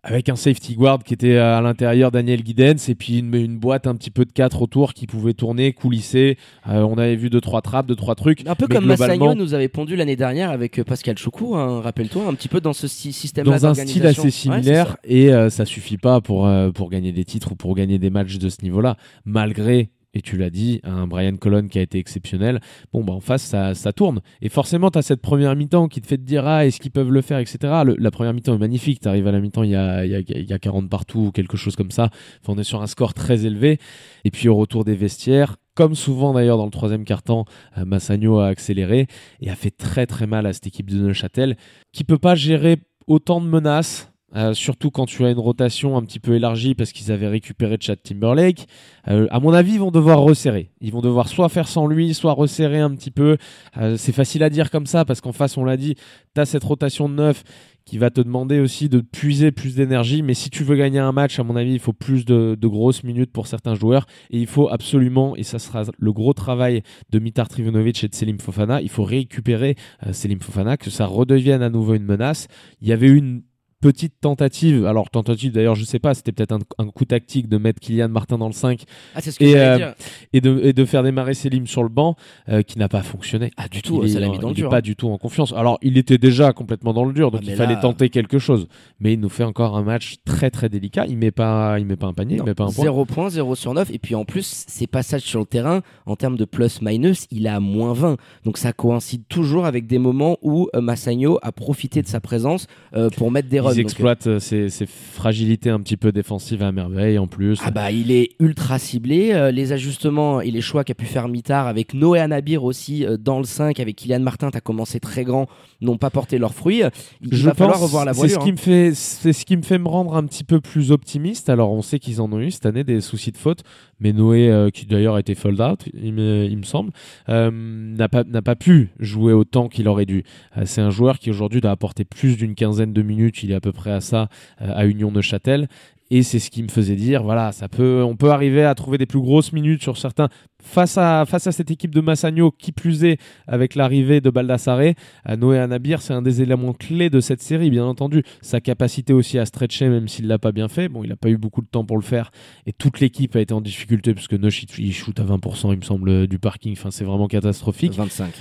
avec 0.05 0.29
un 0.29 0.35
safety 0.35 0.75
guard 0.75 1.05
qui 1.05 1.15
était 1.15 1.37
à 1.37 1.61
l'intérieur 1.61 2.11
Daniel 2.11 2.43
Guidens 2.43 2.89
et 2.89 2.97
puis 2.97 3.19
une, 3.21 3.33
une 3.37 3.59
boîte 3.61 3.87
un 3.87 3.95
petit 3.95 4.11
peu 4.11 4.25
de 4.25 4.33
4 4.33 4.61
autour 4.61 4.95
qui 4.95 5.07
pouvait 5.07 5.33
tourner, 5.33 5.73
coulisser. 5.73 6.39
Euh, 6.69 6.81
on 6.83 6.99
avait 6.99 7.15
vu 7.15 7.31
deux 7.31 7.41
trois 7.41 7.63
trappes, 7.63 7.87
deux 7.87 7.95
trois 7.95 8.17
trucs. 8.17 8.45
Un 8.49 8.57
peu 8.57 8.67
comme 8.67 8.85
globalement- 8.85 9.27
Massagno 9.27 9.35
nous 9.45 9.55
avait 9.55 9.69
pondu 9.69 9.95
l'année 9.95 10.17
dernière 10.17 10.51
avec 10.51 10.81
euh, 10.81 10.83
Pascal 10.83 11.17
Choukou, 11.19 11.55
hein, 11.55 11.81
rappelle-toi, 11.83 12.27
un 12.27 12.35
petit 12.35 12.49
peu 12.49 12.61
dans 12.61 12.73
ce 12.73 12.89
sy- 12.89 13.13
système-là 13.13 13.53
dans 13.61 13.67
un 13.67 13.75
style 13.75 14.05
assez 14.05 14.31
similaire 14.33 14.97
et 15.05 15.33
euh, 15.33 15.51
ça 15.51 15.65
suffit 15.65 15.99
pas 15.99 16.21
pour, 16.21 16.49
euh, 16.49 16.73
pour 16.73 16.91
gagner 16.91 17.13
des 17.13 17.25
titres 17.25 17.53
ou 17.53 17.55
pour 17.55 17.77
gagner 17.77 18.01
des 18.01 18.11
matchs 18.11 18.39
de 18.39 18.49
ce 18.49 18.57
niveau-là 18.65 18.97
malgré 19.25 19.91
et 20.15 20.21
tu 20.21 20.37
l'as 20.37 20.51
dit, 20.51 20.81
un 20.85 21.07
Brian 21.07 21.37
Colon 21.37 21.69
qui 21.69 21.79
a 21.79 21.83
été 21.83 21.99
exceptionnel. 21.99 22.61
Bon, 22.93 23.03
bah 23.05 23.13
en 23.15 23.21
face, 23.21 23.43
ça, 23.43 23.93
tourne. 23.93 24.21
Et 24.41 24.49
forcément, 24.49 24.91
tu 24.91 24.99
as 24.99 25.03
cette 25.03 25.23
première 25.23 25.57
mi-temps 25.57 25.89
qui 25.89 26.01
te 26.01 26.07
fait 26.07 26.19
te 26.19 26.23
dire, 26.23 26.47
ah, 26.47 26.67
est-ce 26.67 26.81
qu'ils 26.81 26.91
peuvent 26.91 27.11
le 27.11 27.23
faire, 27.23 27.39
etc. 27.39 27.59
La 27.99 28.11
première 28.11 28.35
mi-temps 28.35 28.55
est 28.55 28.59
magnifique. 28.59 29.01
Tu 29.01 29.09
arrives 29.09 29.27
à 29.27 29.33
la 29.33 29.41
mi-temps, 29.41 29.63
il 29.63 29.71
y 29.71 29.77
a, 29.77 30.05
il 30.05 30.11
y, 30.11 30.15
a, 30.15 30.21
il 30.21 30.45
y 30.45 30.53
a 30.53 30.59
40 30.59 30.89
partout 30.89 31.27
ou 31.27 31.33
quelque 31.33 31.57
chose 31.57 31.77
comme 31.77 31.91
ça. 31.91 32.11
Enfin, 32.43 32.55
on 32.55 32.59
est 32.59 32.65
sur 32.65 32.83
un 32.83 32.87
score 32.87 33.15
très 33.15 33.47
élevé. 33.47 33.79
Et 34.25 34.31
puis, 34.31 34.49
au 34.49 34.57
retour 34.57 34.85
des 34.85 34.95
vestiaires, 34.95 35.57
comme 35.75 35.95
souvent 35.95 36.35
d'ailleurs 36.35 36.59
dans 36.59 36.67
le 36.67 36.71
troisième 36.71 37.05
quart-temps, 37.05 37.47
euh, 37.79 37.85
Massagno 37.85 38.39
a 38.39 38.49
accéléré 38.49 39.07
et 39.41 39.51
a 39.51 39.57
fait 39.57 39.71
très 39.71 40.07
très 40.07 40.27
mal 40.27 40.47
à 40.47 40.53
cette 40.53 40.67
équipe 40.67 40.91
de 40.91 40.99
Neuchâtel 40.99 41.57
qui 41.93 42.05
peut 42.05 42.19
pas 42.19 42.35
gérer 42.35 42.77
autant 43.07 43.41
de 43.41 43.47
menaces. 43.47 44.12
Euh, 44.35 44.55
surtout 44.55 44.91
quand 44.91 45.07
tu 45.07 45.25
as 45.25 45.31
une 45.31 45.39
rotation 45.39 45.97
un 45.97 46.03
petit 46.03 46.21
peu 46.21 46.35
élargie 46.35 46.75
parce 46.75 46.93
qu'ils 46.93 47.13
avaient 47.13 47.29
récupéré 47.29 47.77
Chad 47.81 48.03
Timberlake. 48.03 48.67
Euh, 49.09 49.27
à 49.31 49.41
mon 49.41 49.53
avis, 49.53 49.75
ils 49.75 49.81
vont 49.81 49.91
devoir 49.91 50.21
resserrer. 50.21 50.71
Ils 50.81 50.93
vont 50.93 51.01
devoir 51.03 51.29
soit 51.29 51.49
faire 51.49 51.69
sans 51.69 51.87
lui, 51.87 52.15
soit 52.15 52.33
resserrer 52.33 52.81
un 52.81 52.91
petit 52.95 53.11
peu. 53.11 53.37
Euh, 53.77 53.97
c'est 53.97 54.13
facile 54.13 54.43
à 54.43 54.51
dire 54.51 54.71
comme 54.71 54.87
ça 54.87 55.05
parce 55.05 55.21
qu'en 55.21 55.33
face, 55.33 55.57
on 55.57 55.65
l'a 55.65 55.77
dit, 55.77 55.97
tu 56.35 56.41
as 56.41 56.47
cette 56.47 56.65
rotation 56.65 57.09
de 57.09 57.15
neuf 57.15 57.45
qui 57.85 57.99
va 57.99 58.11
te 58.11 58.21
demander 58.21 58.61
aussi 58.61 58.89
de 58.89 59.01
puiser 59.01 59.51
plus 59.51 59.75
d'énergie. 59.75 60.23
Mais 60.23 60.35
si 60.35 60.51
tu 60.51 60.65
veux 60.65 60.77
gagner 60.77 60.99
un 60.99 61.13
match, 61.13 61.39
à 61.39 61.43
mon 61.43 61.57
avis, 61.57 61.73
il 61.73 61.81
faut 61.81 61.93
plus 61.93 62.25
de, 62.25 62.57
grosses 62.63 63.03
minutes 63.03 63.33
pour 63.33 63.47
certains 63.47 63.75
joueurs. 63.75 64.07
Et 64.31 64.39
il 64.39 64.47
faut 64.47 64.69
absolument, 64.69 65.37
et 65.37 65.43
ça 65.43 65.59
sera 65.59 65.85
le 65.99 66.13
gros 66.13 66.33
travail 66.33 66.83
de 67.11 67.19
Mitar 67.19 67.49
Trivunovic 67.49 68.03
et 68.05 68.09
de 68.09 68.15
Selim 68.15 68.39
Fofana, 68.39 68.81
il 68.81 68.89
faut 68.89 69.05
récupérer 69.05 69.77
euh, 70.07 70.13
Selim 70.13 70.41
Fofana, 70.41 70.77
que 70.77 70.91
ça 70.91 71.07
redevienne 71.07 71.63
à 71.63 71.71
nouveau 71.71 71.95
une 71.95 72.05
menace. 72.05 72.47
Il 72.81 72.89
y 72.89 72.93
avait 72.93 73.09
une 73.09 73.43
petite 73.83 74.15
tentative, 74.21 74.87
alors 74.87 75.11
tentative 75.11 75.53
d'ailleurs 75.53 75.75
je 75.75 75.85
sais 75.85 75.99
pas, 75.99 76.15
c'était 76.15 76.33
peut-être 76.33 76.53
un, 76.53 76.61
un 76.79 76.87
coup 76.87 77.05
tactique 77.05 77.49
de 77.49 77.59
mettre 77.59 77.81
Kylian 77.81 78.09
Martin 78.09 78.39
dans 78.39 78.47
le 78.47 78.53
5 78.55 78.85
Ah, 79.15 79.21
c'est 79.21 79.31
ce 79.33 79.39
que 79.39 79.45
Et, 79.45 79.51
j'allais 79.51 79.65
euh, 79.67 79.77
dire. 79.77 79.95
et 80.33 80.41
de, 80.41 80.61
et 80.63 80.73
de 80.73 80.85
faire 80.87 81.03
démarrer 81.03 81.35
Selim 81.35 81.67
sur 81.67 81.83
le 81.83 81.89
banc 81.91 82.17
euh, 82.49 82.63
qui 82.63 82.79
n'a 82.79 82.89
pas 82.89 83.03
fonctionné. 83.03 83.51
Ah, 83.59 83.69
du 83.69 83.83
tout, 83.83 84.01
il 84.05 84.11
ça 84.13 84.21
l'a 84.21 84.29
mis 84.29 84.39
dans 84.39 84.49
le 84.49 84.55
il 84.55 84.59
est 84.59 84.63
dur. 84.63 84.71
pas 84.71 84.81
du 84.81 84.97
tout 84.97 85.09
en 85.11 85.19
confiance. 85.19 85.53
Alors 85.53 85.79
il 85.83 85.99
était 85.99 86.17
déjà 86.17 86.53
complètement 86.53 86.93
dans 86.95 87.05
le 87.05 87.13
dur, 87.13 87.31
donc 87.31 87.43
Ah, 87.45 87.49
il 87.51 87.57
fallait 87.57 87.75
là- 87.75 87.81
tenter 87.81 88.09
quelque 88.09 88.39
chose. 88.39 88.69
Mais 89.01 89.13
il 89.15 89.21
nous 89.21 89.29
fait 89.29 89.45
encore 89.45 89.77
un 89.77 89.83
match 89.83 90.15
très 90.25 90.51
très 90.51 90.69
délicat. 90.69 91.05
Il 91.09 91.19
met 91.19 91.33
pas, 91.33 91.79
il 91.81 91.85
met 91.85 91.97
pas 91.97 92.07
un 92.07 92.15
panier, 92.15 92.37
Non, 92.37 92.45
il 92.45 92.49
met 92.51 92.55
pas 92.55 92.65
un 92.65 92.73
point. 92.73 92.85
0 92.85 93.05
points, 93.05 93.29
0 93.31 93.55
sur 93.57 93.75
9. 93.75 93.91
Et 93.91 93.99
puis 93.99 94.15
en 94.15 94.25
plus, 94.25 94.65
ses 94.69 94.87
passages 94.87 95.23
sur 95.23 95.41
le 95.41 95.47
terrain, 95.47 95.81
en 96.07 96.15
termes 96.17 96.37
de 96.37 96.45
plus-minus, 96.45 97.27
il 97.33 97.49
à 97.49 97.59
moins 97.59 97.93
20. 97.95 98.17
Donc 98.45 98.59
ça 98.59 98.73
coïncide 98.73 99.25
toujours 99.29 99.67
avec 99.67 99.87
des 99.89 99.99
moments 99.99 100.39
où 100.43 100.69
euh, 100.77 100.81
Massagno 100.81 101.39
a 101.43 101.51
profité 101.51 102.01
de 102.01 102.07
sa 102.07 102.21
présence 102.21 102.69
euh, 102.95 103.11
pour 103.11 103.31
mettre 103.33 103.49
des 103.49 103.59
runs. 103.59 103.72
Ils 103.75 103.81
euh, 103.81 103.83
exploitent 103.83 104.27
euh, 104.27 104.39
ses, 104.39 104.69
ses 104.69 104.87
fragilités 104.87 105.71
un 105.71 105.81
petit 105.81 105.97
peu 105.97 106.13
défensives 106.13 106.63
à 106.63 106.73
merveille 106.73 107.19
en 107.19 107.27
plus. 107.27 107.61
Ah 107.65 107.71
bah 107.71 107.91
il 107.91 108.11
est 108.11 108.31
ultra 108.41 108.79
ciblé, 108.79 109.33
Euh, 109.33 109.51
les 109.51 109.73
ajustements 109.73 110.41
et 110.41 110.51
les 110.51 110.61
choix 110.61 110.85
qu'a 110.85 110.95
pu 110.95 111.07
faire 111.07 111.29
Mitard 111.29 111.67
avec 111.67 111.95
Noé 111.95 112.19
Anabir 112.21 112.65
aussi 112.65 113.05
euh, 113.05 113.17
dans 113.17 113.39
le 113.39 113.45
5 113.45 113.79
avec 113.81 113.97
Kylian 113.97 114.21
Martin, 114.21 114.51
t'as 114.51 114.61
commencé 114.61 115.01
très 115.01 115.25
grand, 115.25 115.47
n'ont 115.81 115.99
pas 115.99 116.11
porté 116.11 116.39
leurs 116.39 116.55
fruits. 116.55 116.83
Il 117.21 117.35
je 117.35 117.45
va 117.45 117.55
falloir 117.55 117.81
revoir 117.81 118.05
la 118.05 118.15
c'est 118.15 118.29
ce 118.29 118.35
voilure. 118.35 118.43
qui 118.45 118.49
hein. 118.51 118.53
me 118.53 118.57
fait 118.59 118.95
c'est 118.95 119.33
ce 119.33 119.45
qui 119.45 119.57
me 119.57 119.63
fait 119.63 119.79
me 119.79 119.89
rendre 119.89 120.17
un 120.17 120.25
petit 120.25 120.45
peu 120.45 120.61
plus 120.61 120.91
optimiste 120.93 121.49
alors 121.49 121.73
on 121.73 121.83
sait 121.83 121.99
qu'ils 121.99 122.21
en 122.21 122.33
ont 122.33 122.41
eu 122.41 122.51
cette 122.51 122.67
année 122.67 122.85
des 122.85 123.01
soucis 123.01 123.33
de 123.33 123.37
faute 123.37 123.63
mais 124.03 124.13
Noé 124.13 124.51
euh, 124.51 124.71
qui 124.71 124.85
d'ailleurs 124.85 125.15
a 125.15 125.21
été 125.21 125.35
fold 125.35 125.61
out 125.61 125.89
il 125.95 126.13
me, 126.13 126.63
semble 126.65 126.91
euh, 127.29 127.51
n'a 127.51 128.09
pas 128.09 128.25
pas 128.25 128.57
pu 128.57 128.91
jouer 128.99 129.33
autant 129.33 129.69
qu'il 129.69 129.87
aurait 129.87 130.07
dû. 130.07 130.25
Euh, 130.57 130.63
c'est 130.65 130.81
un 130.81 130.91
joueur 130.91 131.19
qui 131.19 131.31
aujourd'hui 131.31 131.61
doit 131.61 131.71
apporter 131.71 132.05
plus 132.05 132.37
d'une 132.37 132.57
quinzaine 132.57 132.93
de 132.93 133.03
minutes. 133.03 133.43
Il 133.45 133.53
est 133.53 133.55
à 133.55 133.61
peu 133.61 133.73
près 133.73 133.93
à 133.93 134.01
ça 134.01 134.29
à 134.59 134.87
Union 134.87 135.13
Neuchâtel 135.13 135.69
Et 136.15 136.23
c'est 136.23 136.41
ce 136.41 136.51
qui 136.51 136.63
me 136.63 136.69
faisait 136.69 136.95
dire, 136.95 137.23
voilà, 137.23 137.53
ça 137.53 137.71
peut, 137.71 138.03
on 138.07 138.17
peut 138.17 138.33
arriver 138.33 138.65
à 138.65 138.75
trouver 138.75 138.99
des 138.99 139.07
plus 139.07 139.23
grosses 139.23 139.55
minutes 139.55 139.83
sur 139.83 139.97
certains. 139.97 140.29
Face 140.63 140.99
à, 140.99 141.25
face 141.25 141.47
à 141.47 141.53
cette 141.53 141.71
équipe 141.71 141.95
de 141.95 142.03
Massagno, 142.03 142.51
qui 142.51 142.71
plus 142.71 143.03
est, 143.03 143.19
avec 143.47 143.75
l'arrivée 143.77 144.21
de 144.21 144.29
Baldassare, 144.29 144.93
à 145.25 145.37
Noé 145.39 145.59
Anabir, 145.59 146.03
c'est 146.03 146.13
un 146.13 146.21
des 146.21 146.43
éléments 146.43 146.75
clés 146.75 147.09
de 147.09 147.21
cette 147.21 147.41
série, 147.41 147.71
bien 147.71 147.87
entendu. 147.87 148.25
Sa 148.43 148.61
capacité 148.61 149.15
aussi 149.15 149.39
à 149.39 149.47
stretcher, 149.47 149.89
même 149.89 150.07
s'il 150.07 150.27
l'a 150.27 150.39
pas 150.39 150.53
bien 150.53 150.69
fait. 150.69 150.91
Bon, 150.91 151.03
il 151.03 151.09
n'a 151.09 151.17
pas 151.17 151.31
eu 151.31 151.39
beaucoup 151.39 151.63
de 151.63 151.67
temps 151.67 151.87
pour 151.87 151.97
le 151.97 152.03
faire. 152.03 152.31
Et 152.67 152.75
toute 152.75 153.01
l'équipe 153.01 153.35
a 153.35 153.41
été 153.41 153.55
en 153.55 153.63
difficulté, 153.63 154.13
puisque 154.13 154.35
Nosh, 154.35 154.67
il 154.77 154.93
shoot 154.93 155.19
à 155.19 155.25
20%, 155.25 155.73
il 155.73 155.79
me 155.79 155.83
semble, 155.83 156.27
du 156.27 156.39
parking. 156.39 156.73
Enfin, 156.73 156.91
c'est 156.91 157.05
vraiment 157.05 157.27
catastrophique. 157.27 157.95
25. 157.95 158.35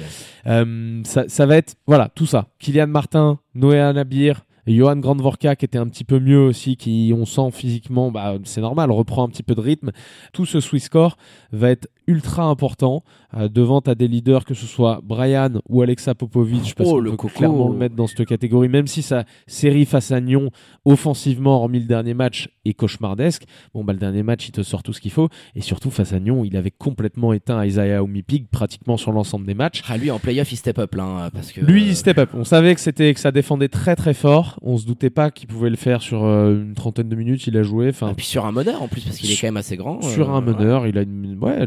Euh, 0.48 1.02
ça, 1.06 1.24
ça 1.30 1.46
va 1.46 1.56
être, 1.56 1.76
voilà, 1.88 2.10
tout 2.14 2.26
ça. 2.26 2.50
Kylian 2.60 2.88
Martin, 2.88 3.40
Noé 3.56 3.80
Anabir, 3.80 4.44
Johan 4.68 4.98
Grandvorka 4.98 5.56
qui 5.56 5.66
était 5.66 5.78
un 5.78 5.88
petit 5.88 6.04
peu 6.04 6.20
mieux 6.20 6.40
aussi, 6.40 6.78
qui 6.78 7.14
on 7.16 7.26
sent 7.26 7.52
physiquement, 7.52 8.12
bah, 8.12 8.36
c'est 8.44 8.62
normal, 8.62 8.92
reprend 8.92 9.24
un 9.24 9.30
petit 9.30 9.44
peu 9.44 9.56
de 9.56 9.62
rythme. 9.62 9.92
Tout 10.34 10.46
ce 10.46 10.60
Swiss 10.60 10.86
score 10.86 11.18
va 11.52 11.70
être 11.70 11.88
ultra 12.12 12.44
important 12.44 13.04
euh, 13.36 13.48
devant 13.48 13.80
à 13.80 13.96
des 13.96 14.08
leaders 14.08 14.46
que 14.46 14.54
ce 14.54 14.66
soit 14.66 15.00
Brian 15.04 15.54
ou 15.70 15.82
Alexa 15.82 16.14
Popovic 16.16 16.76
parce 16.76 16.90
Oh, 16.90 16.94
qu'on 16.94 17.00
le 17.00 17.12
peut 17.12 17.18
coco. 17.18 17.34
clairement 17.38 17.70
le 17.70 17.76
mettre 17.78 17.96
dans 17.96 18.08
cette 18.08 18.26
catégorie 18.26 18.70
même 18.70 18.88
si 18.88 19.02
sa 19.02 19.24
série 19.48 19.86
face 19.86 20.12
à 20.12 20.20
Nyon 20.22 20.50
offensivement 20.86 21.56
hormis 21.58 21.80
le 21.80 21.86
dernier 21.86 22.14
match 22.14 22.50
est 22.66 22.74
cauchemardesque 22.74 23.44
bon 23.74 23.84
bah 23.84 23.94
le 23.94 24.00
dernier 24.00 24.24
match 24.24 24.48
il 24.48 24.52
te 24.52 24.62
sort 24.64 24.84
tout 24.84 24.94
ce 24.94 25.00
qu'il 25.02 25.12
faut 25.12 25.30
et 25.56 25.62
surtout 25.62 25.90
face 25.92 26.12
à 26.14 26.20
Nyon 26.20 26.44
il 26.44 26.58
avait 26.58 26.72
complètement 26.72 27.34
éteint 27.34 27.64
Isaiah 27.66 28.04
Omipig 28.04 28.48
pratiquement 28.52 28.98
sur 28.98 29.12
l'ensemble 29.12 29.46
des 29.46 29.54
matchs 29.54 29.82
Ah, 29.88 29.98
lui, 29.98 30.12
en 30.12 30.20
playoff, 30.20 30.52
il 30.52 30.56
step 30.58 30.80
up 30.80 30.96
là. 30.96 31.04
hein, 31.04 31.30
parce 31.32 31.52
que, 31.52 31.62
lui, 31.62 31.84
euh, 31.84 31.88
il 31.88 31.96
step 31.96 32.18
up. 32.18 32.30
On 32.34 32.44
savait 32.44 32.74
que 32.76 32.82
c'était 32.82 33.14
que 33.14 33.20
ça 33.20 33.32
défendait 33.32 33.68
très 33.68 33.96
très 33.96 34.14
fort. 34.14 34.58
On 34.62 34.78
se 34.78 34.86
doutait 34.86 35.10
pas 35.10 35.32
qu'il 35.32 35.48
pouvait 35.48 35.70
le 35.70 35.76
faire 35.76 36.02
sur 36.02 36.24
euh, 36.24 36.54
une 36.62 36.74
trentaine 36.74 37.08
de 37.10 37.16
minutes. 37.16 37.46
Il 37.48 37.58
a 37.58 37.64
joué. 37.64 37.90
Enfin, 37.90 38.10
Et 38.12 38.14
puis 38.14 38.26
sur 38.26 38.46
un 38.46 38.52
meneur 38.52 38.82
en 38.82 38.88
plus, 38.88 39.02
parce 39.04 39.18
qu'il 39.18 39.32
est 39.32 39.36
quand 39.40 39.48
même 39.48 39.58
assez 39.58 39.78
grand. 39.78 40.02
sur 40.02 40.30
euh, 40.34 40.38
un 40.38 40.42
meneur, 40.42 40.88
il 40.88 40.98
a 40.98 41.02
une, 41.04 41.38
ouais, 41.42 41.66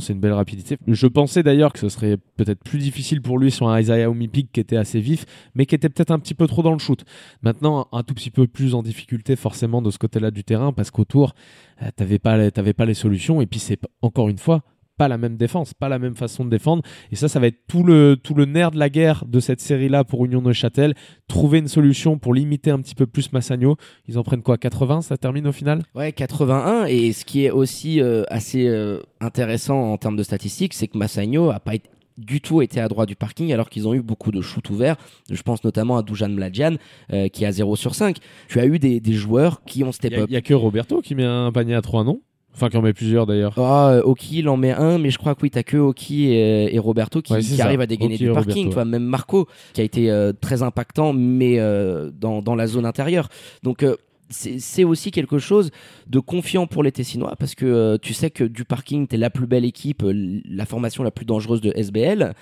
c'est 0.00 0.12
une 0.12 0.20
belle 0.20 0.32
rapidité. 0.32 0.76
Je 0.86 1.06
pensais 1.06 1.42
d'ailleurs 1.42 1.72
que 1.72 1.78
ce 1.78 1.88
serait 1.88 2.16
peut-être 2.36 2.62
plus 2.62 2.78
difficile 2.78 3.22
pour 3.22 3.38
lui 3.38 3.50
sur 3.50 3.68
un 3.68 3.80
Isaiah 3.80 4.10
Omipig 4.10 4.48
qui 4.52 4.60
était 4.60 4.76
assez 4.76 5.00
vif, 5.00 5.24
mais 5.54 5.66
qui 5.66 5.74
était 5.74 5.88
peut-être 5.88 6.10
un 6.10 6.18
petit 6.18 6.34
peu 6.34 6.46
trop 6.46 6.62
dans 6.62 6.72
le 6.72 6.78
shoot. 6.78 7.04
Maintenant, 7.42 7.88
un 7.92 8.02
tout 8.02 8.14
petit 8.14 8.30
peu 8.30 8.46
plus 8.46 8.74
en 8.74 8.82
difficulté 8.82 9.36
forcément 9.36 9.82
de 9.82 9.90
ce 9.90 9.98
côté-là 9.98 10.30
du 10.30 10.44
terrain, 10.44 10.72
parce 10.72 10.90
qu'autour, 10.90 11.34
euh, 11.82 11.90
t'avais 11.94 12.18
pas, 12.18 12.50
t'avais 12.50 12.72
pas 12.72 12.84
les 12.84 12.94
solutions. 12.94 13.40
Et 13.40 13.46
puis 13.46 13.60
c'est 13.60 13.80
encore 14.02 14.28
une 14.28 14.38
fois 14.38 14.62
pas 14.96 15.08
la 15.08 15.18
même 15.18 15.36
défense, 15.36 15.74
pas 15.74 15.88
la 15.88 15.98
même 15.98 16.14
façon 16.14 16.44
de 16.44 16.50
défendre. 16.50 16.82
Et 17.10 17.16
ça, 17.16 17.28
ça 17.28 17.40
va 17.40 17.46
être 17.48 17.66
tout 17.68 17.82
le, 17.82 18.16
tout 18.16 18.34
le 18.34 18.44
nerf 18.44 18.70
de 18.70 18.78
la 18.78 18.88
guerre 18.88 19.24
de 19.26 19.40
cette 19.40 19.60
série-là 19.60 20.04
pour 20.04 20.24
Union 20.24 20.40
Neuchâtel. 20.42 20.94
Trouver 21.28 21.58
une 21.58 21.68
solution 21.68 22.18
pour 22.18 22.34
limiter 22.34 22.70
un 22.70 22.80
petit 22.80 22.94
peu 22.94 23.06
plus 23.06 23.32
Massagno. 23.32 23.76
Ils 24.08 24.18
en 24.18 24.22
prennent 24.22 24.42
quoi 24.42 24.58
80 24.58 25.02
Ça 25.02 25.16
termine 25.16 25.46
au 25.46 25.52
final? 25.52 25.82
Ouais, 25.94 26.12
81. 26.12 26.86
Et 26.86 27.12
ce 27.12 27.24
qui 27.24 27.44
est 27.44 27.50
aussi 27.50 28.00
euh, 28.00 28.24
assez 28.28 28.66
euh, 28.66 29.00
intéressant 29.20 29.92
en 29.92 29.98
termes 29.98 30.16
de 30.16 30.22
statistiques, 30.22 30.74
c'est 30.74 30.88
que 30.88 30.96
Massagno 30.98 31.50
a 31.50 31.60
pas 31.60 31.74
été 31.74 31.88
du 32.18 32.40
tout 32.40 32.62
été 32.62 32.80
à 32.80 32.88
droite 32.88 33.08
du 33.08 33.14
parking 33.14 33.52
alors 33.52 33.68
qu'ils 33.68 33.86
ont 33.86 33.92
eu 33.92 34.00
beaucoup 34.00 34.30
de 34.30 34.40
shoots 34.40 34.70
ouverts. 34.70 34.96
Je 35.30 35.42
pense 35.42 35.62
notamment 35.64 35.98
à 35.98 36.02
Dujan 36.02 36.30
Mladjan 36.30 36.76
euh, 37.12 37.28
qui 37.28 37.44
a 37.44 37.52
0 37.52 37.76
sur 37.76 37.94
5. 37.94 38.16
Tu 38.48 38.58
as 38.58 38.64
eu 38.64 38.78
des, 38.78 39.00
des 39.00 39.12
joueurs 39.12 39.62
qui 39.64 39.84
ont 39.84 39.92
step 39.92 40.12
Il 40.14 40.20
up. 40.20 40.30
n'y 40.30 40.36
a, 40.36 40.40
que 40.40 40.54
Roberto 40.54 41.02
qui 41.02 41.14
met 41.14 41.24
un 41.24 41.52
panier 41.52 41.74
à 41.74 41.82
3 41.82 42.04
non? 42.04 42.22
Enfin, 42.56 42.70
qui 42.70 42.76
en 42.78 42.82
met 42.82 42.94
plusieurs 42.94 43.26
d'ailleurs. 43.26 43.52
Ah, 43.58 43.90
euh, 43.90 44.02
Oki, 44.02 44.38
il 44.38 44.48
en 44.48 44.56
met 44.56 44.72
un, 44.72 44.96
mais 44.96 45.10
je 45.10 45.18
crois 45.18 45.34
que 45.34 45.42
oui, 45.42 45.50
t'as 45.50 45.62
que 45.62 45.76
Oki 45.76 46.28
et, 46.32 46.74
et 46.74 46.78
Roberto 46.78 47.20
qui, 47.20 47.34
Ouais, 47.34 47.60
arrivent 47.60 47.82
à 47.82 47.86
dégainer 47.86 48.14
Oki 48.14 48.24
du 48.24 48.30
parking. 48.32 48.68
Roberto, 48.68 48.82
Tu 48.82 48.88
même 48.88 49.04
Marco, 49.04 49.46
qui 49.74 49.82
a 49.82 49.84
été 49.84 50.10
euh, 50.10 50.32
très 50.32 50.62
impactant, 50.62 51.12
mais 51.12 51.58
euh, 51.58 52.10
dans, 52.18 52.40
dans 52.40 52.54
la 52.54 52.66
zone 52.66 52.86
intérieure. 52.86 53.28
Donc, 53.62 53.82
euh, 53.82 53.96
c'est 54.28 54.84
aussi 54.84 55.10
quelque 55.10 55.38
chose 55.38 55.70
de 56.08 56.18
confiant 56.18 56.66
pour 56.66 56.82
les 56.82 56.90
Tessinois, 56.92 57.36
parce 57.38 57.54
que 57.54 57.66
euh, 57.66 57.98
tu 58.00 58.12
sais 58.14 58.30
que 58.30 58.42
du 58.42 58.64
parking, 58.64 59.06
t'es 59.06 59.18
la 59.18 59.30
plus 59.30 59.46
belle 59.46 59.64
équipe, 59.64 60.02
la 60.04 60.66
formation 60.66 61.04
la 61.04 61.10
plus 61.10 61.26
dangereuse 61.26 61.60
de 61.60 61.72
SBL. 61.76 62.34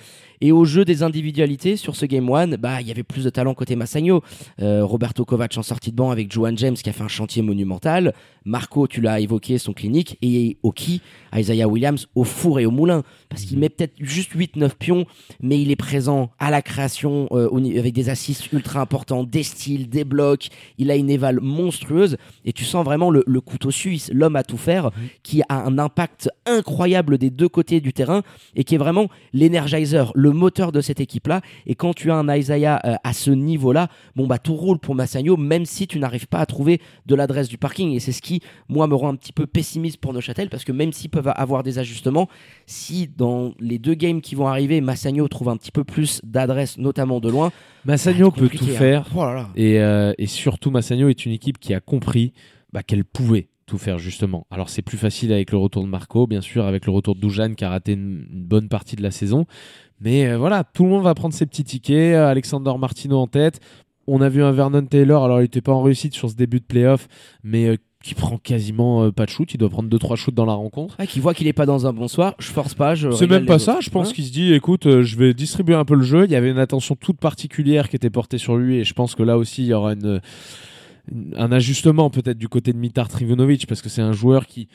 Et 0.44 0.52
au 0.52 0.66
jeu 0.66 0.85
des 0.85 1.02
individualités, 1.02 1.78
sur 1.78 1.96
ce 1.96 2.04
Game 2.04 2.30
1, 2.30 2.59
bah, 2.59 2.83
il 2.83 2.87
y 2.87 2.90
avait 2.90 3.02
plus 3.02 3.24
de 3.24 3.30
talent 3.30 3.54
côté 3.54 3.76
Massagno. 3.76 4.22
Euh, 4.61 4.85
Roberto 4.85 5.24
Kovac 5.24 5.57
en 5.57 5.62
sortie 5.62 5.90
de 5.90 5.96
banc 5.96 6.11
avec 6.11 6.30
Johan 6.30 6.52
James 6.54 6.74
qui 6.74 6.90
a 6.90 6.92
fait 6.92 7.02
un 7.02 7.09
chantier 7.09 7.40
monumental. 7.40 8.12
Marco, 8.44 8.87
tu 8.87 9.00
l'as 9.00 9.20
évoqué, 9.20 9.57
son 9.57 9.72
clinique. 9.72 10.18
Et 10.20 10.59
Oki, 10.62 11.00
Isaiah 11.35 11.66
Williams 11.66 12.09
au 12.14 12.24
four 12.24 12.61
et 12.61 12.66
au 12.66 12.70
moulin. 12.70 13.04
Parce 13.30 13.44
qu'il 13.44 13.59
met 13.59 13.70
peut-être 13.70 13.94
juste 13.98 14.35
8-9 14.35 14.72
pions, 14.78 15.07
mais 15.40 15.59
il 15.59 15.70
est 15.70 15.76
présent 15.76 16.30
à 16.38 16.50
la 16.50 16.61
création 16.61 17.26
euh, 17.33 17.48
avec 17.78 17.94
des 17.94 18.11
assists 18.11 18.52
ultra 18.52 18.83
importants, 18.83 19.24
des 19.24 19.44
styles, 19.44 19.88
des 19.88 20.04
blocs. 20.04 20.48
Il 20.76 20.90
a 20.90 20.96
une 20.96 21.09
éval 21.09 21.40
monstrueuse. 21.40 22.18
Et 22.44 22.52
tu 22.52 22.64
sens 22.64 22.85
vraiment 22.85 23.11
le, 23.11 23.24
le 23.26 23.40
couteau 23.40 23.70
suisse, 23.70 24.11
l'homme 24.12 24.37
à 24.37 24.42
tout 24.42 24.59
faire, 24.59 24.90
qui 25.22 25.40
a 25.48 25.64
un 25.64 25.78
impact 25.78 26.28
incroyable 26.44 27.16
des 27.16 27.30
deux 27.30 27.48
côtés 27.48 27.80
du 27.80 27.94
terrain 27.94 28.22
et 28.57 28.64
qui 28.64 28.74
est 28.74 28.78
vraiment 28.78 29.09
l'énergizer, 29.33 30.12
le 30.14 30.34
moteur 30.35 30.73
de 30.73 30.81
cette 30.81 31.01
équipe-là. 31.01 31.40
Et 31.66 31.75
quand 31.75 31.94
tu 31.94 32.11
as 32.11 32.16
un 32.16 32.35
Isaiah 32.35 32.81
euh, 32.85 32.94
à 33.03 33.12
ce 33.12 33.31
niveau-là, 33.31 33.88
bon 34.16 34.27
bah 34.27 34.38
tout 34.38 34.55
roule 34.55 34.79
pour 34.79 34.94
Massagno, 34.94 35.37
même 35.37 35.64
si 35.64 35.87
tu 35.87 35.99
n'arrives 35.99 36.29
pas 36.29 36.40
à 36.40 36.47
trouver 36.47 36.81
de 37.07 37.14
l'adresse 37.14 37.49
du 37.49 37.59
parking. 37.59 37.92
Et 37.92 38.01
c'est 38.01 38.12
ce 38.12 38.20
qui, 38.20 38.40
moi, 38.68 38.87
me 38.87 38.94
rend 38.94 39.09
un 39.11 39.16
petit 39.16 39.33
peu 39.33 39.47
pessimiste 39.47 39.99
pour 39.99 40.12
Neuchâtel, 40.12 40.51
parce 40.51 40.64
que 40.64 40.73
même 40.73 40.92
s'ils 40.92 41.11
peuvent 41.11 41.33
avoir 41.35 41.62
des 41.62 41.79
ajustements, 41.79 42.29
si 42.66 43.09
dans 43.16 43.53
les 43.61 43.79
deux 43.79 43.94
games 43.94 44.20
qui 44.20 44.35
vont 44.35 44.49
arriver, 44.49 44.81
Massagno 44.81 45.27
trouve 45.29 45.49
un 45.49 45.57
petit 45.57 45.73
peu 45.73 45.85
plus 45.85 46.20
d'adresse, 46.25 46.79
notamment 46.79 47.20
de 47.20 47.31
loin, 47.31 47.53
Massagno 47.85 48.33
c'est 48.35 48.40
peut 48.40 48.49
tout 48.49 48.64
hein. 48.64 48.75
faire. 48.75 49.07
Oh 49.14 49.25
là 49.25 49.35
là. 49.35 49.49
Et, 49.57 49.81
euh, 49.81 50.12
et 50.18 50.27
surtout, 50.27 50.70
Massagno 50.70 51.09
est 51.09 51.25
une 51.27 51.33
équipe 51.33 51.59
qui 51.59 51.75
a 51.75 51.81
compris 51.81 52.33
bah, 52.73 52.83
qu'elle 52.83 53.05
pouvait 53.05 53.49
tout 53.66 53.79
faire 53.79 53.98
justement. 53.98 54.46
Alors 54.50 54.68
c'est 54.68 54.83
plus 54.83 54.98
facile 54.98 55.33
avec 55.33 55.50
le 55.53 55.59
retour 55.59 55.83
de 55.83 55.88
Marco, 55.88 56.27
bien 56.27 56.40
sûr, 56.40 56.64
avec 56.66 56.87
le 56.87 56.92
retour 56.92 57.14
de 57.14 57.20
Dujan 57.20 57.55
qui 57.55 57.64
a 57.64 57.70
raté 57.70 57.92
une, 57.92 58.27
une 58.33 58.44
bonne 58.44 58.68
partie 58.68 58.96
de 58.96 59.03
la 59.03 59.11
saison. 59.11 59.46
Mais 60.00 60.27
euh, 60.27 60.37
voilà, 60.38 60.64
tout 60.64 60.85
le 60.85 60.90
monde 60.90 61.05
va 61.05 61.14
prendre 61.14 61.35
ses 61.35 61.46
petits 61.46 61.64
tickets. 61.64 62.14
euh, 62.14 62.29
Alexander 62.29 62.72
Martino 62.79 63.16
en 63.18 63.27
tête. 63.27 63.61
On 64.07 64.20
a 64.20 64.29
vu 64.29 64.42
un 64.42 64.53
Vernon 64.53 64.85
Taylor, 64.85 65.24
alors 65.24 65.38
il 65.40 65.44
n'était 65.44 65.62
pas 65.62 65.72
en 65.72 65.83
réussite 65.83 66.12
sur 66.14 66.29
ce 66.29 66.35
début 66.35 66.61
de 66.61 66.64
playoff, 66.64 67.09
mais 67.42 67.66
euh, 67.68 67.77
qui 68.03 68.12
prend 68.14 68.37
quasiment 68.37 69.05
euh, 69.05 69.11
pas 69.12 69.24
de 69.24 69.31
shoot. 69.31 69.48
Il 69.55 69.57
doit 69.57 69.70
prendre 69.70 69.88
2-3 69.88 70.16
shoots 70.16 70.35
dans 70.35 70.44
la 70.44 70.53
rencontre. 70.53 70.96
Ouais, 70.98 71.07
qui 71.07 71.20
voit 71.20 71.33
qu'il 71.33 71.46
est 71.46 71.55
pas 71.55 71.64
dans 71.64 71.87
un 71.87 71.94
bon 71.94 72.07
soir, 72.07 72.35
je 72.38 72.48
force 72.48 72.74
pas, 72.74 72.94
je 72.94 73.11
C'est 73.12 73.27
même 73.27 73.46
pas 73.46 73.59
ça, 73.59 73.74
autres. 73.77 73.83
je 73.83 73.88
pense 73.88 74.12
qu'il 74.12 74.24
se 74.24 74.31
dit 74.33 74.53
écoute, 74.53 74.85
euh, 74.87 75.03
je 75.03 75.16
vais 75.16 75.33
distribuer 75.33 75.74
un 75.74 75.87
peu 75.87 75.94
le 75.94 76.03
jeu. 76.03 76.27
Il 76.27 76.31
y 76.31 76.37
avait 76.37 76.50
une 76.50 76.59
attention 76.59 76.96
toute 76.96 77.16
particulière 77.18 77.88
qui 77.88 77.96
était 77.96 78.11
portée 78.11 78.37
sur 78.37 78.57
lui 78.59 78.77
et 78.77 78.85
je 78.85 78.92
pense 78.92 79.14
que 79.14 79.22
là 79.22 79.38
aussi 79.38 79.62
il 79.62 79.68
y 79.68 79.72
aura 79.72 79.94
une, 79.94 80.05
une- 80.05 80.20
un 81.37 81.53
ajustement 81.53 82.11
peut-être 82.11 82.38
du 82.38 82.49
côté 82.49 82.73
de 82.73 82.79
Mitar 82.79 83.09
Trivunovic 83.09 83.67
parce 83.67 83.83
que 83.83 83.88
c'est 83.88 84.03
un 84.03 84.12
joueur 84.12 84.47
qui. 84.47 84.69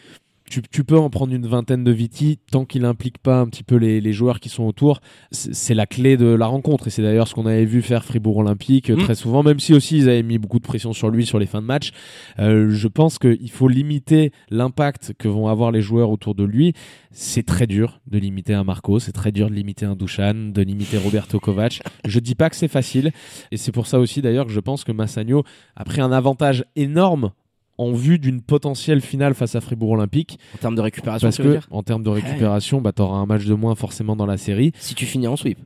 Tu, 0.50 0.62
tu 0.62 0.84
peux 0.84 0.98
en 0.98 1.10
prendre 1.10 1.34
une 1.34 1.48
vingtaine 1.48 1.84
de 1.84 1.92
Viti 1.92 2.40
tant 2.52 2.66
qu'il 2.66 2.86
implique 2.86 3.18
pas 3.18 3.40
un 3.40 3.48
petit 3.48 3.64
peu 3.64 3.76
les, 3.76 4.02
les 4.02 4.14
joueurs 4.14 4.40
qui 4.40 4.50
sont 4.50 4.64
autour. 4.64 5.02
C'est 5.32 5.70
c'est 5.70 5.76
la 5.76 5.86
clé 5.86 6.18
de 6.18 6.26
la 6.26 6.48
rencontre 6.48 6.88
et 6.88 6.90
c'est 6.90 7.04
d'ailleurs 7.04 7.28
ce 7.28 7.36
qu'on 7.36 7.46
avait 7.46 7.66
vu 7.66 7.82
faire 7.84 8.04
Fribourg 8.04 8.38
Olympique 8.38 8.90
euh, 8.90 8.96
Mm. 8.96 9.04
très 9.04 9.16
souvent, 9.16 9.44
même 9.44 9.60
si 9.60 9.74
aussi 9.74 9.98
ils 9.98 10.10
avaient 10.10 10.24
mis 10.24 10.38
beaucoup 10.40 10.58
de 10.58 10.64
pression 10.64 10.94
sur 10.94 11.10
lui 11.10 11.26
sur 11.26 11.38
les 11.38 11.46
fins 11.46 11.62
de 11.62 11.68
match. 11.68 11.92
Euh, 12.40 12.70
je 12.72 12.88
pense 12.88 13.20
qu'il 13.20 13.52
faut 13.52 13.68
limiter 13.68 14.32
l'impact 14.50 15.14
que 15.18 15.28
vont 15.28 15.48
avoir 15.48 15.72
les 15.72 15.82
joueurs 15.82 16.10
autour 16.10 16.34
de 16.36 16.44
lui. 16.44 16.74
C'est 17.12 17.46
très 17.46 17.68
dur 17.68 18.00
de 18.08 18.18
limiter 18.18 18.54
un 18.54 18.64
Marco, 18.64 19.00
c'est 19.00 19.12
très 19.12 19.32
dur 19.32 19.50
de 19.50 19.56
limiter 19.56 19.86
un 19.86 19.96
Duchan, 19.96 20.34
de 20.54 20.62
limiter 20.62 20.98
Roberto 20.98 21.40
Kovac. 21.40 21.82
Je 22.06 22.20
dis 22.20 22.36
pas 22.36 22.50
que 22.50 22.56
c'est 22.56 22.68
facile, 22.68 23.12
et 23.52 23.58
c'est 23.58 23.72
pour 23.72 23.88
ça 23.88 24.00
aussi 24.00 24.22
d'ailleurs 24.22 24.46
que 24.46 24.52
je 24.52 24.60
pense 24.60 24.84
que 24.84 24.92
Massagno 24.92 25.44
a 25.76 25.84
pris 25.84 26.02
un 26.02 26.12
avantage 26.12 26.66
énorme 26.76 27.32
en 27.80 27.94
vue 27.94 28.20
d'une 28.20 28.42
potentielle 28.42 29.02
finale 29.02 29.34
face 29.34 29.56
à 29.56 29.62
Fribourg 29.62 29.92
Olympique, 29.92 30.38
En 30.54 30.58
termes 30.58 30.76
de 30.76 30.82
récupération, 30.82 31.28
parce 31.28 31.40
veux 31.40 31.46
que 31.46 31.52
dire? 31.60 31.68
en 31.72 31.82
termes 31.82 32.04
de 32.04 32.10
récupération, 32.10 32.82
bah, 32.82 32.92
tu 32.92 33.02
auras 33.02 33.18
un 33.18 33.26
match 33.26 33.46
de 33.46 33.54
moins 33.54 33.74
forcément 33.74 34.16
dans 34.18 34.26
la 34.26 34.38
série. 34.38 34.74
Si 34.80 34.96
tu 34.96 35.06
finis 35.06 35.28
en 35.28 35.38
sweep. 35.38 35.58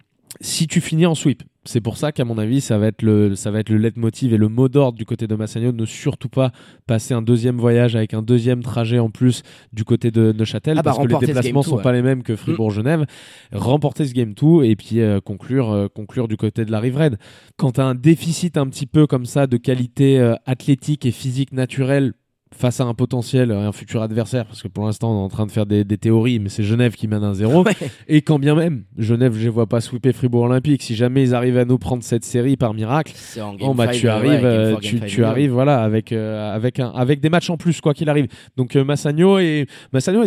Si 0.41 0.67
tu 0.67 0.81
finis 0.81 1.05
en 1.05 1.15
sweep. 1.15 1.43
C'est 1.65 1.79
pour 1.79 1.95
ça 1.95 2.11
qu'à 2.11 2.25
mon 2.25 2.37
avis, 2.37 2.59
ça 2.59 2.77
va 2.77 2.87
être 2.87 3.01
le, 3.01 3.35
ça 3.35 3.49
va 3.49 3.59
être 3.59 3.69
le 3.69 3.77
leitmotiv 3.77 4.33
et 4.33 4.37
le 4.37 4.49
mot 4.49 4.67
d'ordre 4.67 4.97
du 4.97 5.05
côté 5.05 5.27
de 5.27 5.35
Massagno, 5.35 5.71
ne 5.71 5.85
surtout 5.85 6.27
pas 6.27 6.51
passer 6.87 7.13
un 7.13 7.21
deuxième 7.21 7.57
voyage 7.57 7.95
avec 7.95 8.13
un 8.13 8.21
deuxième 8.21 8.61
trajet 8.61 8.99
en 8.99 9.09
plus 9.09 9.43
du 9.71 9.85
côté 9.85 10.11
de 10.11 10.33
Neuchâtel, 10.33 10.77
Ah 10.77 10.81
bah, 10.81 10.91
parce 10.93 11.07
que 11.07 11.13
les 11.13 11.27
déplacements 11.27 11.63
two, 11.63 11.69
sont 11.69 11.77
ouais. 11.77 11.83
pas 11.83 11.93
les 11.93 12.01
mêmes 12.01 12.21
que 12.21 12.35
Fribourg-Genève. 12.35 13.05
Remporter 13.53 14.05
ce 14.05 14.13
game 14.13 14.33
2 14.33 14.65
et 14.65 14.75
puis 14.75 14.99
euh, 14.99 15.21
conclure, 15.21 15.71
euh, 15.71 15.87
conclure 15.87 16.27
du 16.27 16.35
côté 16.35 16.65
de 16.65 16.71
la 16.71 16.81
Rive-Raide. 16.81 17.17
Quand 17.55 17.73
tu 17.73 17.81
as 17.81 17.85
un 17.85 17.95
déficit 17.95 18.57
un 18.57 18.67
petit 18.67 18.85
peu 18.85 19.07
comme 19.07 19.25
ça 19.25 19.47
de 19.47 19.55
qualité 19.55 20.19
euh, 20.19 20.35
athlétique 20.45 21.05
et 21.05 21.11
physique 21.11 21.53
naturelle 21.53 22.13
face 22.55 22.79
à 22.79 22.85
un 22.85 22.93
potentiel, 22.93 23.51
un 23.51 23.71
futur 23.71 24.01
adversaire, 24.01 24.45
parce 24.45 24.61
que 24.61 24.67
pour 24.67 24.85
l'instant 24.85 25.11
on 25.11 25.21
est 25.21 25.25
en 25.25 25.29
train 25.29 25.45
de 25.45 25.51
faire 25.51 25.65
des, 25.65 25.83
des 25.83 25.97
théories, 25.97 26.39
mais 26.39 26.49
c'est 26.49 26.63
Genève 26.63 26.93
qui 26.93 27.07
mène 27.07 27.23
un 27.23 27.33
0 27.33 27.63
Ouais. 27.63 27.75
et 28.07 28.21
quand 28.21 28.39
bien 28.39 28.55
même, 28.55 28.83
Genève, 28.97 29.33
je 29.35 29.43
les 29.43 29.49
vois 29.49 29.67
pas 29.67 29.79
sweeper 29.79 30.13
Fribourg 30.13 30.43
Olympique. 30.43 30.81
Si 30.81 30.95
jamais 30.95 31.23
ils 31.23 31.35
arrivent 31.35 31.57
à 31.57 31.65
nous 31.65 31.77
prendre 31.77 32.03
cette 32.03 32.25
série 32.25 32.57
par 32.57 32.73
miracle, 32.73 33.13
en 33.39 33.53
bon 33.53 33.75
bah 33.75 33.87
tu 33.87 34.07
arrives, 34.09 34.31
ouais, 34.31 34.43
euh, 34.43 34.71
four, 34.71 34.81
tu, 34.81 35.23
arrives 35.23 35.51
voilà 35.51 35.81
avec 35.81 36.11
euh, 36.11 36.53
avec 36.53 36.79
un 36.79 36.89
avec 36.89 37.21
des 37.21 37.29
matchs 37.29 37.49
en 37.49 37.57
plus 37.57 37.79
quoi 37.81 37.93
qu'il 37.93 38.09
arrive. 38.09 38.27
Donc 38.57 38.75
euh, 38.75 38.83
Massagno 38.83 39.39
est 39.39 39.67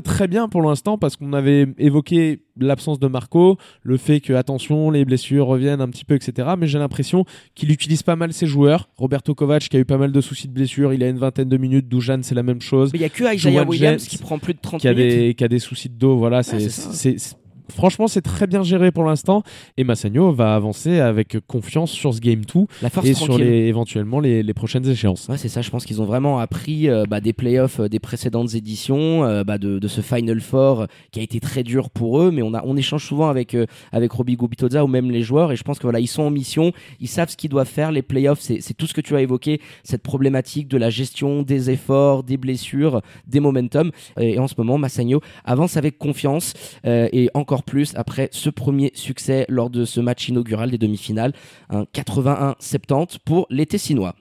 très 0.05 0.29
bien 0.29 0.49
pour 0.49 0.63
l'instant 0.63 0.99
parce 0.99 1.17
qu'on 1.17 1.33
avait 1.33 1.67
évoqué 1.79 2.41
l'absence 2.59 2.99
de 2.99 3.07
Marco, 3.07 3.59
le 3.83 3.97
fait 3.97 4.21
que 4.21 4.33
attention 4.33 4.91
les 4.91 5.05
blessures 5.05 5.47
reviennent 5.47 5.81
un 5.81 5.89
petit 5.89 6.05
peu, 6.05 6.15
etc. 6.15 6.49
Mais 6.59 6.67
j'ai 6.67 6.79
l'impression 6.79 7.25
qu'il 7.55 7.71
utilise 7.71 8.03
pas 8.03 8.17
mal 8.17 8.33
ses 8.33 8.47
joueurs. 8.47 8.89
Roberto 8.97 9.35
Kovac 9.35 9.69
qui 9.69 9.77
a 9.77 9.81
eu 9.81 9.85
pas 9.85 9.99
mal 9.99 10.13
de 10.13 10.21
soucis 10.21 10.49
de 10.49 10.53
blessures, 10.53 10.93
il 10.93 11.03
a 11.03 11.09
une 11.09 11.19
vingtaine 11.19 11.49
de 11.49 11.57
minutes. 11.57 11.89
Dujan 11.89 12.21
c'est 12.23 12.35
la 12.35 12.43
même 12.43 12.61
chose. 12.61 12.93
Mais 12.93 12.99
il 12.99 13.03
y 13.03 13.07
a 13.07 13.09
que 13.09 13.35
Isaiah 13.35 13.65
Williams 13.65 14.07
qui 14.07 14.19
prend 14.19 14.39
plus 14.39 14.55
de 14.55 14.61
30 14.61 14.81
qui 14.81 14.89
a 14.89 14.95
minutes. 14.95 15.11
Des, 15.11 15.35
qui 15.35 15.45
a 15.45 15.49
des 15.49 15.59
soucis 15.59 15.89
de 15.89 15.95
dos, 15.95 16.17
voilà. 16.17 16.43
c'est 16.43 16.69
c'est 16.71 17.17
Franchement, 17.69 18.09
c'est 18.09 18.23
très 18.23 18.47
bien 18.47 18.63
géré 18.63 18.91
pour 18.93 19.05
l'instant. 19.05 19.43
Et 19.77 19.85
Massagno 19.85 20.33
va 20.33 20.55
avancer 20.55 21.01
avec 21.01 21.39
confiance 21.47 21.91
sur 21.91 22.15
ce 22.15 22.21
Game 22.21 22.45
2 22.45 22.61
La 22.83 22.91
force 22.91 23.07
et 23.07 23.13
tranquille. 23.13 23.35
sur 23.35 23.39
les, 23.39 23.67
éventuellement 23.67 24.21
les, 24.21 24.43
les 24.43 24.55
prochaines 24.55 24.87
échéances. 24.89 25.29
Ouais, 25.29 25.39
c'est 25.39 25.49
ça. 25.49 25.63
Je 25.63 25.71
pense 25.71 25.85
qu'ils 25.85 26.01
ont 26.01 26.05
vraiment 26.05 26.39
appris 26.39 26.89
euh, 26.89 27.05
bah, 27.09 27.21
des 27.21 27.33
playoffs 27.33 27.81
euh, 27.81 27.89
des 27.89 27.99
précédentes 27.99 28.55
éditions, 28.55 29.25
euh, 29.25 29.45
bah, 29.45 29.59
de, 29.59 29.79
de, 29.79 29.89
ce 29.89 30.01
Final 30.01 30.41
Four 30.41 30.87
qui 31.11 31.21
a 31.21 31.23
été 31.23 31.41
très 31.41 31.63
dur 31.63 31.91
pour 31.91 32.21
eux. 32.21 32.31
Mais 32.31 32.43
on, 32.43 32.55
a, 32.55 32.63
on 32.65 32.77
échange 32.77 33.05
souvent 33.05 33.29
avec, 33.29 33.57
avec 33.93 34.13
Robbie 34.13 34.37
Gubitoza 34.37 34.85
ou 34.85 34.89
même 34.89 35.11
les 35.11 35.23
joueurs. 35.23 35.53
Et 35.53 35.57
je 35.57 35.63
pense 35.65 35.79
que 35.79 35.85
voilà, 35.85 36.01
ils 36.01 36.07
sont 36.07 36.23
en 36.23 36.31
mission. 36.31 36.73
Ils 37.01 37.09
savent 37.09 37.31
ce 37.31 37.37
qu'ils 37.37 37.51
doivent 37.51 37.69
faire. 37.69 37.93
Les 37.93 38.03
playoffs, 38.03 38.41
c'est 38.41 38.61
c'est 38.61 38.75
tout 38.75 38.87
ce 38.87 38.95
que 38.95 39.01
tu 39.01 39.15
as 39.17 39.21
évoqué. 39.21 39.61
Cette 39.85 40.03
problématique 40.03 40.69
de 40.69 40.77
la 40.77 40.91
gestion 40.91 41.43
des 41.43 41.71
efforts, 41.71 42.23
des 42.23 42.37
blessures, 42.37 43.01
des 43.27 43.41
momentum. 43.41 43.91
Et 44.19 44.39
en 44.39 44.49
ce 44.49 44.55
moment, 44.59 44.79
Massagno 44.79 45.21
avance 45.45 45.77
avec 45.77 45.99
confiance 45.99 46.55
et 46.85 47.31
encore 47.35 47.56
plus 47.63 47.95
après 47.97 48.29
ce 48.33 48.51
premier 48.51 48.93
succès 48.95 49.47
lors 49.49 49.71
de 49.71 49.85
ce 49.85 50.01
match 50.01 50.29
inaugural 50.29 50.71
des 50.71 50.79
demi-finales. 50.79 51.33
Un 51.71 51.85
81-70 51.95 53.19
pour 53.25 53.47
les 53.51 53.67
Tessinois. 53.67 54.15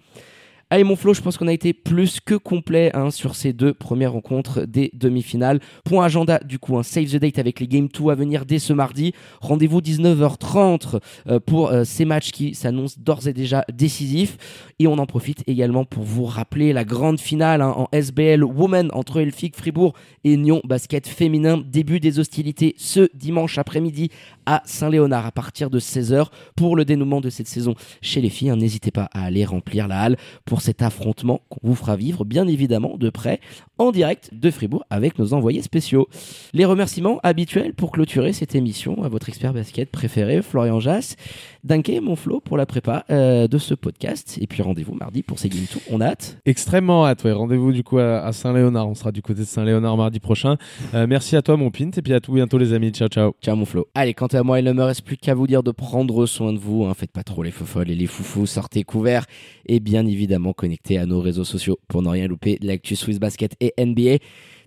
Allez 0.76 0.84
mon 0.84 0.98
Flo, 0.98 1.14
je 1.14 1.22
pense 1.22 1.38
qu'on 1.38 1.48
a 1.48 1.54
été 1.54 1.72
plus 1.72 2.20
que 2.20 2.36
complet 2.36 2.92
hein, 2.94 3.10
sur 3.10 3.36
ces 3.36 3.54
deux 3.54 3.74
premières 3.74 4.12
rencontres 4.12 4.66
des 4.66 4.92
demi-finales. 4.94 5.62
Point 5.86 6.04
agenda 6.04 6.38
du 6.40 6.60
coup, 6.60 6.78
un 6.78 6.84
save 6.84 7.06
the 7.06 7.16
date 7.16 7.40
avec 7.40 7.62
les 7.62 7.68
Game 7.70 7.88
2 7.88 8.10
à 8.10 8.16
venir 8.16 8.46
dès 8.46 8.60
ce 8.60 8.74
mardi. 8.74 9.14
Rendez-vous 9.40 9.80
19h30 9.80 11.00
euh, 11.30 11.40
pour 11.40 11.70
euh, 11.70 11.86
ces 11.86 12.04
matchs 12.04 12.32
qui 12.34 12.56
s'annoncent 12.56 12.98
d'ores 13.00 13.26
et 13.26 13.32
déjà 13.32 13.64
décisifs. 13.74 14.36
Et 14.78 14.88
on 14.88 14.98
en 14.98 15.06
profite 15.06 15.44
également 15.48 15.86
pour 15.86 16.04
vous 16.04 16.26
rappeler 16.26 16.74
la 16.74 16.84
grande 16.84 17.22
finale 17.22 17.62
hein, 17.62 17.74
en 17.78 17.88
SBL 17.94 18.44
Women 18.44 18.90
entre 18.92 19.22
Elfic 19.22 19.56
Fribourg 19.56 19.94
et 20.26 20.36
Nyon 20.36 20.60
Basket 20.66 21.08
Féminin. 21.08 21.64
Début 21.66 22.02
des 22.02 22.20
hostilités 22.20 22.76
ce 22.78 23.08
dimanche 23.14 23.58
après-midi 23.58 24.10
à 24.46 24.62
Saint-Léonard 24.66 25.26
à 25.26 25.32
partir 25.32 25.70
de 25.70 25.80
16h 25.80 26.26
pour 26.58 26.76
le 26.76 26.84
dénouement 26.84 27.22
de 27.22 27.30
cette 27.30 27.48
saison 27.48 27.76
chez 28.02 28.20
les 28.20 28.30
filles. 28.30 28.50
hein. 28.50 28.58
N'hésitez 28.58 28.92
pas 28.92 29.08
à 29.14 29.24
aller 29.24 29.46
remplir 29.46 29.88
la 29.88 30.02
halle 30.02 30.18
pour 30.44 30.65
cet 30.66 30.82
affrontement 30.82 31.42
qu'on 31.50 31.60
vous 31.62 31.76
fera 31.76 31.96
vivre 31.96 32.26
bien 32.26 32.48
évidemment 32.48 32.98
de 32.98 33.12
près 33.12 33.40
en 33.78 33.92
direct 33.92 34.32
de 34.34 34.50
Fribourg 34.50 34.84
avec 34.90 35.20
nos 35.20 35.34
envoyés 35.34 35.62
spéciaux. 35.62 36.08
Les 36.54 36.66
remerciements 36.66 37.20
habituels 37.22 37.74
pour 37.74 37.92
clôturer 37.92 38.34
cette 38.34 38.56
émission 38.56 39.04
à 39.04 39.08
votre 39.08 39.30
expert 39.30 39.54
basket 39.54 39.92
préféré, 39.92 40.42
Florian 40.42 40.80
Jass. 40.80 41.18
Danke, 41.66 41.94
mon 42.00 42.16
Flo, 42.16 42.42
pour 42.42 42.58
la 42.58 42.68
prépa 42.68 43.06
euh, 43.10 43.48
de 43.48 43.58
ce 43.58 43.74
podcast. 43.74 44.38
Et 44.40 44.46
puis 44.46 44.62
rendez-vous 44.62 44.94
mardi 44.94 45.24
pour 45.24 45.40
ces 45.40 45.50
Game 45.50 45.64
2. 45.74 45.80
On 45.90 46.00
a 46.00 46.10
hâte. 46.10 46.38
Extrêmement 46.46 47.08
hâte, 47.08 47.24
ouais. 47.24 47.32
Rendez-vous 47.32 47.72
du 47.72 47.84
coup 47.84 47.98
à, 47.98 48.20
à 48.20 48.32
Saint-Léonard. 48.34 48.88
On 48.88 48.94
sera 48.94 49.12
du 49.12 49.24
côté 49.24 49.40
de 49.40 49.46
Saint-Léonard 49.46 49.98
mardi 49.98 50.20
prochain. 50.20 50.58
Euh, 50.94 51.08
merci 51.08 51.36
à 51.36 51.42
toi, 51.42 51.58
mon 51.58 51.72
Pint, 51.72 51.90
et 51.98 52.04
puis 52.04 52.14
à 52.14 52.20
tout 52.20 52.34
bientôt, 52.34 52.60
les 52.60 52.74
amis. 52.74 52.92
Ciao, 52.92 53.08
ciao. 53.08 53.34
Ciao 53.42 53.56
mon 53.56 53.66
Flo. 53.66 53.88
Allez, 53.96 54.14
quant 54.14 54.28
à 54.28 54.44
moi, 54.44 54.60
il 54.60 54.66
ne 54.66 54.74
me 54.74 54.84
reste 54.84 55.02
plus 55.02 55.18
qu'à 55.18 55.34
vous 55.34 55.48
dire 55.48 55.64
de 55.64 55.72
prendre 55.72 56.28
soin 56.28 56.54
de 56.54 56.60
vous. 56.60 56.86
Hein. 56.86 56.94
Faites 56.94 57.12
pas 57.12 57.24
trop 57.24 57.42
les 57.42 57.50
fofolles 57.50 57.90
et 57.90 57.96
les 57.96 58.06
foufous. 58.06 58.46
Sortez 58.46 58.84
couverts 58.84 59.26
et 59.66 59.80
bien 59.80 60.06
évidemment 60.06 60.54
connectez 60.54 61.00
à 61.00 61.08
nos 61.08 61.20
réseaux 61.20 61.46
sociaux 61.46 61.80
pour 61.88 62.04
ne 62.04 62.10
rien 62.10 62.28
louper 62.28 62.60
l'actu 62.62 62.96
Swiss 62.96 63.20
Basket 63.20 63.56
et 63.60 63.74
NBA. 63.84 64.18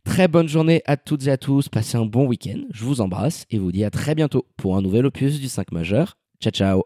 Très 0.04 0.26
bonne 0.26 0.48
journée 0.48 0.82
à 0.84 0.96
toutes 0.96 1.28
et 1.28 1.30
à 1.30 1.36
tous. 1.36 1.68
Passez 1.68 1.96
un 1.96 2.06
bon 2.06 2.26
week-end. 2.26 2.58
Je 2.72 2.84
vous 2.84 3.00
embrasse 3.00 3.44
et 3.52 3.58
vous 3.58 3.70
dis 3.70 3.84
à 3.84 3.90
très 3.90 4.16
bientôt 4.16 4.46
pour 4.56 4.76
un 4.76 4.82
nouvel 4.82 5.06
opus 5.06 5.38
du 5.38 5.46
5 5.46 5.70
majeur. 5.70 6.16
Ciao, 6.40 6.52
ciao. 6.52 6.76